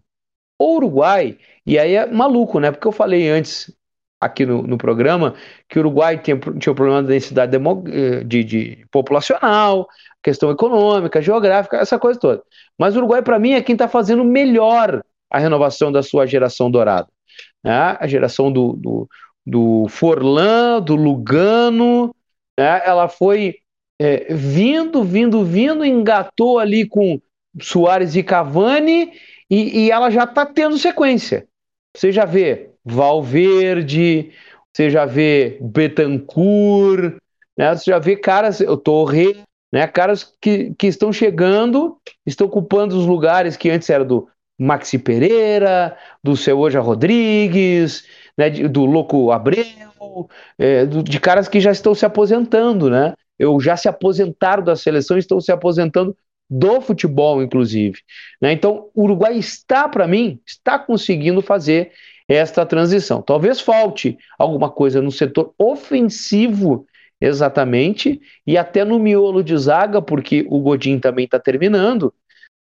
[0.59, 2.71] O Uruguai, e aí é maluco, né?
[2.71, 3.73] Porque eu falei antes
[4.21, 5.35] aqui no, no programa
[5.69, 9.89] que o Uruguai tinha, tinha um problema da densidade eh, de, de, populacional,
[10.23, 12.43] questão econômica, geográfica, essa coisa toda.
[12.79, 16.71] Mas o Uruguai, para mim, é quem está fazendo melhor a renovação da sua geração
[16.71, 17.09] dourada.
[17.65, 17.97] Né?
[17.99, 19.09] A geração do, do,
[19.47, 22.15] do Forlan, do Lugano,
[22.59, 22.83] né?
[22.85, 23.57] ela foi
[23.99, 27.19] é, vindo, vindo, vindo, engatou ali com
[27.61, 29.13] Soares e Cavani
[29.49, 31.47] e, e ela já está tendo sequência.
[31.97, 34.33] Você já vê Valverde,
[34.71, 37.17] você já vê Betancourt,
[37.57, 37.75] né?
[37.75, 39.37] você já vê caras, o Torre,
[39.73, 39.87] né?
[39.87, 44.29] caras que, que estão chegando, estão ocupando os lugares que antes era do
[44.63, 48.05] Maxi Pereira, do Ceuja Rodrigues,
[48.37, 48.51] né?
[48.51, 49.65] do Louco Abreu,
[50.59, 53.15] é, do, de caras que já estão se aposentando, né?
[53.39, 56.17] Eu já se aposentaram da seleção, estão se aposentando
[56.49, 57.99] do futebol, inclusive.
[58.41, 58.53] Né?
[58.53, 61.93] Então, o Uruguai está, para mim, está conseguindo fazer
[62.29, 63.23] esta transição.
[63.23, 66.87] Talvez falte alguma coisa no setor ofensivo,
[67.21, 72.13] exatamente, e até no miolo de zaga, porque o Godin também está terminando,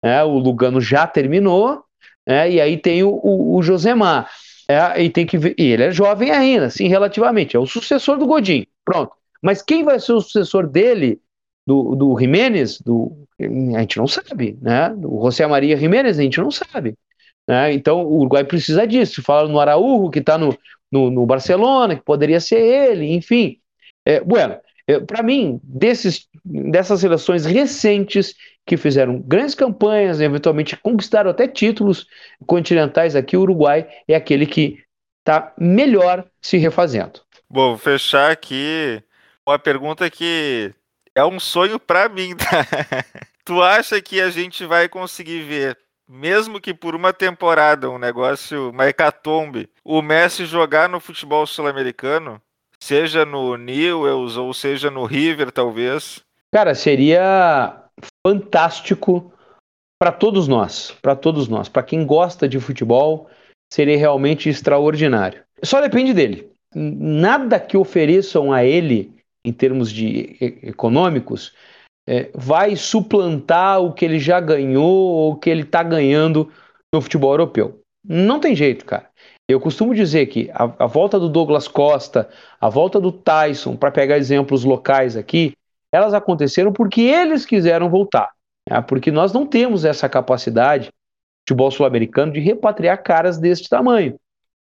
[0.05, 0.23] né?
[0.23, 1.83] o Lugano já terminou,
[2.29, 2.51] né?
[2.51, 4.29] e aí tem o, o, o Josemar.
[4.71, 8.19] É, e tem que ver, e ele é jovem ainda, sim, relativamente, é o sucessor
[8.19, 9.13] do Godin, pronto.
[9.43, 11.21] Mas quem vai ser o sucessor dele,
[11.67, 14.95] do, do Jiménez, do, a gente não sabe, né?
[15.03, 16.95] O José Maria Jiménez, a gente não sabe.
[17.47, 17.73] Né?
[17.73, 19.23] Então o Uruguai precisa disso.
[19.23, 20.57] Fala no Araújo, que está no,
[20.91, 23.59] no, no, Barcelona, que poderia ser ele, enfim.
[24.05, 28.35] É, bueno, é, para mim, desses, dessas seleções recentes
[28.69, 32.07] que fizeram grandes campanhas, eventualmente conquistaram até títulos
[32.47, 34.79] continentais aqui, o Uruguai é aquele que
[35.21, 37.21] está melhor se refazendo.
[37.49, 39.03] Bom, vou fechar aqui
[39.47, 40.73] uma pergunta que
[41.15, 42.67] é um sonho para mim, tá?
[43.43, 48.71] tu acha que a gente vai conseguir ver mesmo que por uma temporada, um negócio,
[48.71, 52.41] uma hecatombe, o Messi jogar no futebol sul-americano,
[52.81, 56.25] seja no Newells ou seja no River, talvez.
[56.51, 57.88] Cara, seria
[58.27, 59.33] fantástico
[60.01, 63.29] para todos nós, para todos nós, para quem gosta de futebol,
[63.73, 65.43] seria realmente extraordinário.
[65.63, 66.51] Só depende dele.
[66.75, 69.13] Nada que ofereçam a ele
[69.45, 71.55] em termos de econômicos
[72.09, 76.51] é, vai suplantar o que ele já ganhou ou o que ele está ganhando
[76.95, 77.81] no futebol europeu.
[78.05, 79.11] Não tem jeito, cara.
[79.51, 82.29] Eu costumo dizer que a, a volta do Douglas Costa,
[82.61, 85.53] a volta do Tyson, para pegar exemplos locais aqui,
[85.93, 88.31] elas aconteceram porque eles quiseram voltar.
[88.69, 88.81] Né?
[88.83, 90.93] Porque nós não temos essa capacidade,
[91.41, 94.19] futebol sul-americano, de repatriar caras deste tamanho.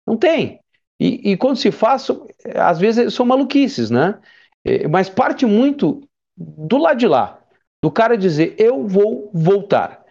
[0.07, 0.61] Não tem.
[0.99, 2.09] E, e, quando se faz,
[2.55, 4.19] às vezes são maluquices, né?
[4.65, 6.01] É, mas parte muito
[6.37, 7.39] do lado de lá,
[7.83, 10.05] do cara dizer eu vou voltar.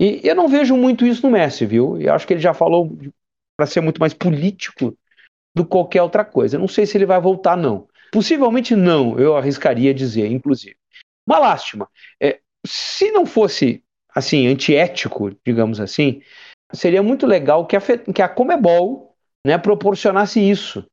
[0.00, 2.00] E eu não vejo muito isso no Messi, viu?
[2.00, 2.96] Eu acho que ele já falou
[3.56, 4.96] para ser muito mais político
[5.54, 6.56] do que qualquer outra coisa.
[6.56, 7.86] Eu não sei se ele vai voltar, não.
[8.12, 10.76] Possivelmente não, eu arriscaria dizer, inclusive.
[11.26, 11.88] Uma lástima.
[12.22, 13.82] É, se não fosse
[14.14, 16.20] assim antiético, digamos assim,
[16.74, 20.84] seria muito legal que a, que a Comebol né, proporcionasse isso.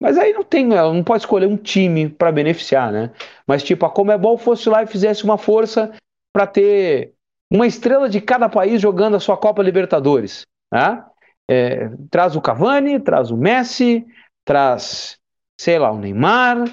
[0.00, 3.10] Mas aí não tem, ela não pode escolher um time para beneficiar, né?
[3.46, 5.92] Mas tipo, a Comebol fosse lá e fizesse uma força
[6.32, 7.12] para ter
[7.52, 11.04] uma estrela de cada país jogando a sua Copa Libertadores, né?
[11.50, 14.06] É, traz o Cavani, traz o Messi,
[14.44, 15.18] traz,
[15.60, 16.64] sei lá, o Neymar,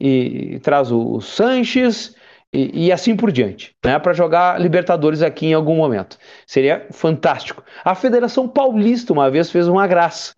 [0.00, 2.14] e, traz o, Sanches,
[2.52, 6.16] e, e, assim por diante, né, para jogar Libertadores aqui em algum momento.
[6.46, 7.62] Seria fantástico.
[7.84, 10.34] A Federação Paulista uma vez fez uma graça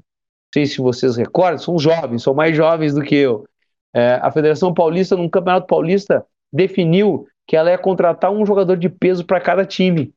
[0.53, 3.45] sei se vocês recordam, são jovens, são mais jovens do que eu.
[3.95, 8.89] É, a Federação Paulista, no Campeonato Paulista, definiu que ela ia contratar um jogador de
[8.89, 10.13] peso para cada time.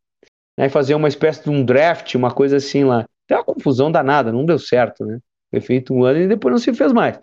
[0.58, 3.06] Né, fazer uma espécie de um draft, uma coisa assim lá.
[3.28, 5.20] Tem uma confusão danada, não deu certo, né?
[5.50, 7.20] Foi feito um ano e depois não se fez mais.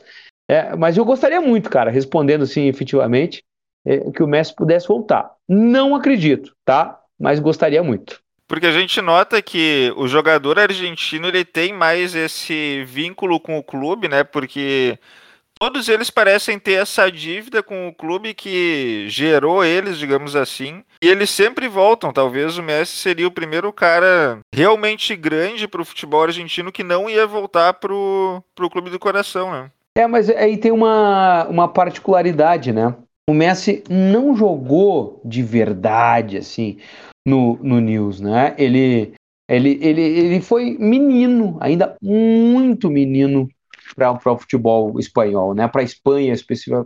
[0.49, 3.45] É, mas eu gostaria muito, cara, respondendo assim efetivamente,
[3.85, 5.31] é, que o Messi pudesse voltar.
[5.49, 6.99] Não acredito, tá?
[7.19, 8.21] Mas gostaria muito.
[8.47, 13.63] Porque a gente nota que o jogador argentino ele tem mais esse vínculo com o
[13.63, 14.25] clube, né?
[14.25, 14.99] Porque
[15.61, 20.83] todos eles parecem ter essa dívida com o clube que gerou eles, digamos assim.
[21.03, 22.11] E eles sempre voltam.
[22.11, 27.11] Talvez o Messi seria o primeiro cara realmente grande para o futebol argentino que não
[27.11, 29.71] ia voltar para o clube do coração, né?
[29.99, 32.95] É, mas aí tem uma, uma particularidade, né?
[33.29, 36.79] O Messi não jogou de verdade, assim
[37.27, 38.55] no, no News, né?
[38.57, 39.13] Ele,
[39.51, 43.49] ele, ele, ele foi menino, ainda muito menino,
[43.97, 45.67] para o futebol espanhol, né?
[45.67, 46.33] Para a Espanha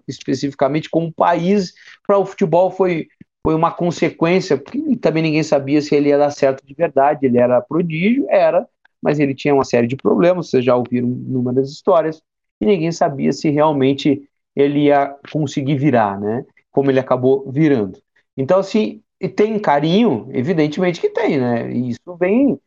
[0.08, 1.74] especificamente como país,
[2.06, 3.08] para o futebol foi
[3.44, 7.26] foi uma consequência, porque também ninguém sabia se ele ia dar certo de verdade.
[7.26, 8.66] Ele era prodígio, era,
[9.02, 10.48] mas ele tinha uma série de problemas.
[10.48, 12.22] Vocês já ouviram inúmeras histórias
[12.62, 14.22] e ninguém sabia se realmente
[14.54, 16.44] ele ia conseguir virar, né?
[16.70, 18.00] Como ele acabou virando.
[18.36, 19.02] Então, assim,
[19.34, 21.72] tem carinho, evidentemente que tem, né?
[21.72, 22.58] E isso vem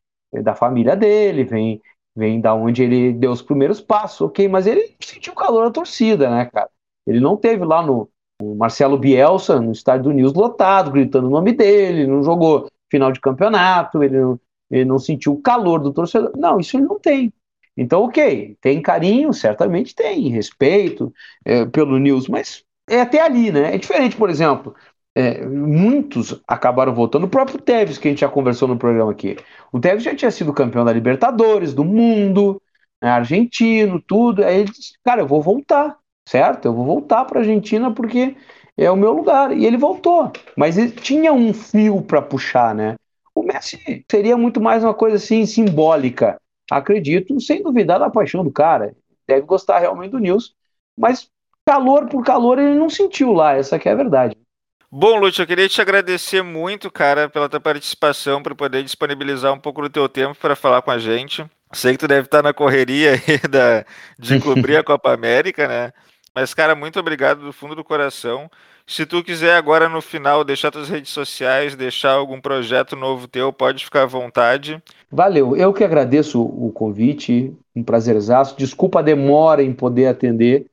[0.43, 1.81] da família dele, vem
[2.17, 6.29] vem da onde ele deu os primeiros passos, ok, mas ele sentiu calor da torcida,
[6.29, 6.69] né, cara?
[7.05, 8.09] Ele não teve lá no,
[8.41, 13.11] no Marcelo Bielsa, no estádio do News lotado, gritando o nome dele, não jogou final
[13.11, 14.39] de campeonato, ele não,
[14.71, 16.31] ele não sentiu o calor do torcedor.
[16.37, 17.33] Não, isso ele não tem.
[17.77, 21.13] Então, ok, tem carinho, certamente tem, respeito
[21.43, 23.75] é, pelo News, mas é até ali, né?
[23.75, 24.73] É diferente, por exemplo,
[25.15, 27.25] é, muitos acabaram voltando.
[27.25, 29.37] O próprio Tevez, que a gente já conversou no programa aqui.
[29.71, 32.61] O Tevez já tinha sido campeão da Libertadores, do mundo,
[33.01, 34.43] né, argentino, tudo.
[34.43, 35.97] Aí ele disse, cara, eu vou voltar,
[36.27, 36.65] certo?
[36.65, 38.35] Eu vou voltar para a Argentina porque
[38.77, 39.51] é o meu lugar.
[39.55, 40.31] E ele voltou.
[40.57, 42.95] Mas ele tinha um fio para puxar, né?
[43.33, 46.37] O Messi seria muito mais uma coisa assim simbólica.
[46.69, 48.95] Acredito, sem duvidar da paixão do cara.
[49.27, 50.53] Deve gostar realmente do Nils.
[50.97, 51.29] Mas
[51.65, 54.35] calor por calor ele não sentiu lá, essa que é a verdade.
[54.91, 59.59] Bom, Lúcio, eu queria te agradecer muito, cara, pela tua participação, por poder disponibilizar um
[59.59, 61.45] pouco do teu tempo para falar com a gente.
[61.73, 63.83] Sei que tu deve estar na correria aí da,
[64.17, 65.91] de cobrir a Copa América, né?
[66.33, 68.49] Mas, cara, muito obrigado do fundo do coração.
[68.87, 73.51] Se tu quiser agora no final deixar tuas redes sociais, deixar algum projeto novo teu,
[73.51, 74.81] pode ficar à vontade.
[75.11, 78.55] Valeu, eu que agradeço o convite, um prazerzaço.
[78.57, 80.67] Desculpa a demora em poder atender,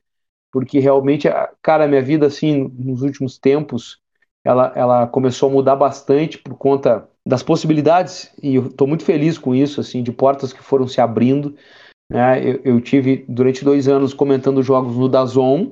[0.51, 1.27] porque realmente,
[1.61, 4.03] cara, minha vida assim nos últimos tempos
[4.43, 9.37] ela, ela começou a mudar bastante por conta das possibilidades, e eu estou muito feliz
[9.37, 11.55] com isso, assim, de portas que foram se abrindo.
[12.09, 12.43] Né?
[12.43, 15.69] Eu, eu tive, durante dois anos, comentando jogos no Dazon,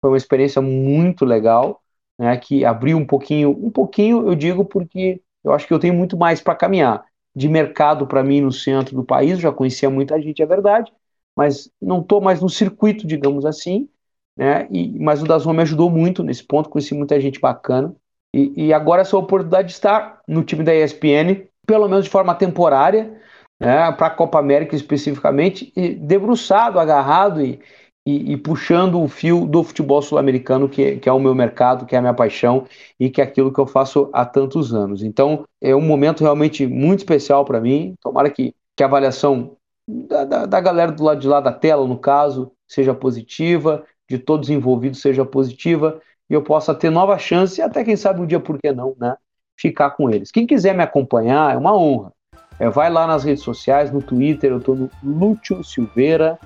[0.00, 1.80] foi uma experiência muito legal,
[2.18, 2.36] né?
[2.36, 6.16] que abriu um pouquinho, um pouquinho, eu digo, porque eu acho que eu tenho muito
[6.16, 7.04] mais para caminhar.
[7.34, 10.92] De mercado para mim no centro do país, já conhecia muita gente, é verdade,
[11.36, 13.88] mas não estou mais no circuito, digamos assim,
[14.36, 14.66] né?
[14.70, 17.94] E, mas o Dazon me ajudou muito nesse ponto, conheci muita gente bacana.
[18.34, 22.34] E, e agora essa oportunidade de estar no time da ESPN, pelo menos de forma
[22.34, 23.20] temporária,
[23.60, 27.60] né, para a Copa América especificamente, e debruçado, agarrado e,
[28.06, 31.94] e, e, puxando o fio do futebol sul-americano, que, que, é o meu mercado, que
[31.94, 32.66] é a minha paixão
[32.98, 35.02] e que é aquilo que eu faço há tantos anos.
[35.02, 37.94] Então, é um momento realmente muito especial para mim.
[38.00, 41.86] Tomara que, que a avaliação da, da, da, galera do lado de lá da tela,
[41.86, 47.60] no caso, seja positiva, de todos envolvidos seja positiva e eu possa ter nova chance
[47.60, 49.16] e até quem sabe um dia, por que não, né?
[49.56, 50.30] Ficar com eles.
[50.30, 52.12] Quem quiser me acompanhar, é uma honra.
[52.58, 56.38] É, vai lá nas redes sociais, no Twitter, eu estou no Lúcio Silveira,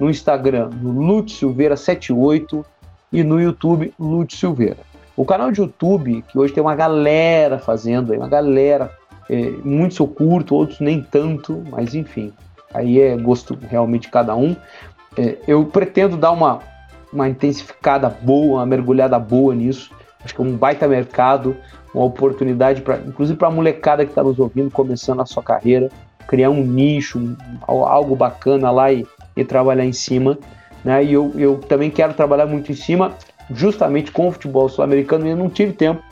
[0.00, 2.64] no Instagram, no Lúcio Silveira 78
[3.12, 4.78] e no YouTube, Lúcio Silveira.
[5.16, 8.90] O canal de YouTube, que hoje tem uma galera fazendo uma galera,
[9.28, 12.32] é, muitos eu curto, outros nem tanto, mas enfim,
[12.72, 14.56] aí é gosto realmente de cada um.
[15.18, 16.60] É, eu pretendo dar uma
[17.12, 19.90] uma intensificada boa, uma mergulhada boa nisso.
[20.24, 21.56] Acho que é um baita mercado,
[21.94, 25.88] uma oportunidade para, inclusive para a molecada que está nos ouvindo, começando a sua carreira,
[26.26, 27.36] criar um nicho, um,
[27.66, 30.38] algo bacana lá e, e trabalhar em cima.
[30.84, 31.04] Né?
[31.04, 33.14] E eu, eu também quero trabalhar muito em cima,
[33.50, 35.26] justamente com o futebol sul-americano.
[35.26, 36.02] Eu não tive tempo,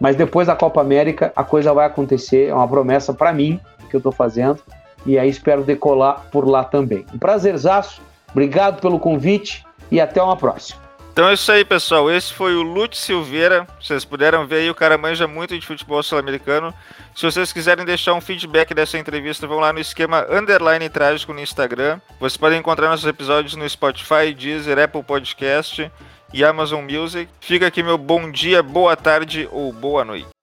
[0.00, 2.48] mas depois da Copa América a coisa vai acontecer.
[2.48, 4.58] É uma promessa para mim que eu estou fazendo.
[5.06, 7.04] E aí espero decolar por lá também.
[7.14, 8.02] Um prazerzaço.
[8.30, 10.87] Obrigado pelo convite e até uma próxima.
[11.18, 12.08] Então é isso aí, pessoal.
[12.08, 13.66] Esse foi o Lute Silveira.
[13.82, 16.72] Vocês puderam ver aí, o cara manja muito de futebol sul-americano.
[17.12, 21.40] Se vocês quiserem deixar um feedback dessa entrevista, vão lá no esquema Underline Trágico no
[21.40, 22.00] Instagram.
[22.20, 25.90] Vocês podem encontrar nossos episódios no Spotify, Deezer, Apple Podcast
[26.32, 27.28] e Amazon Music.
[27.40, 30.37] Fica aqui meu bom dia, boa tarde ou boa noite.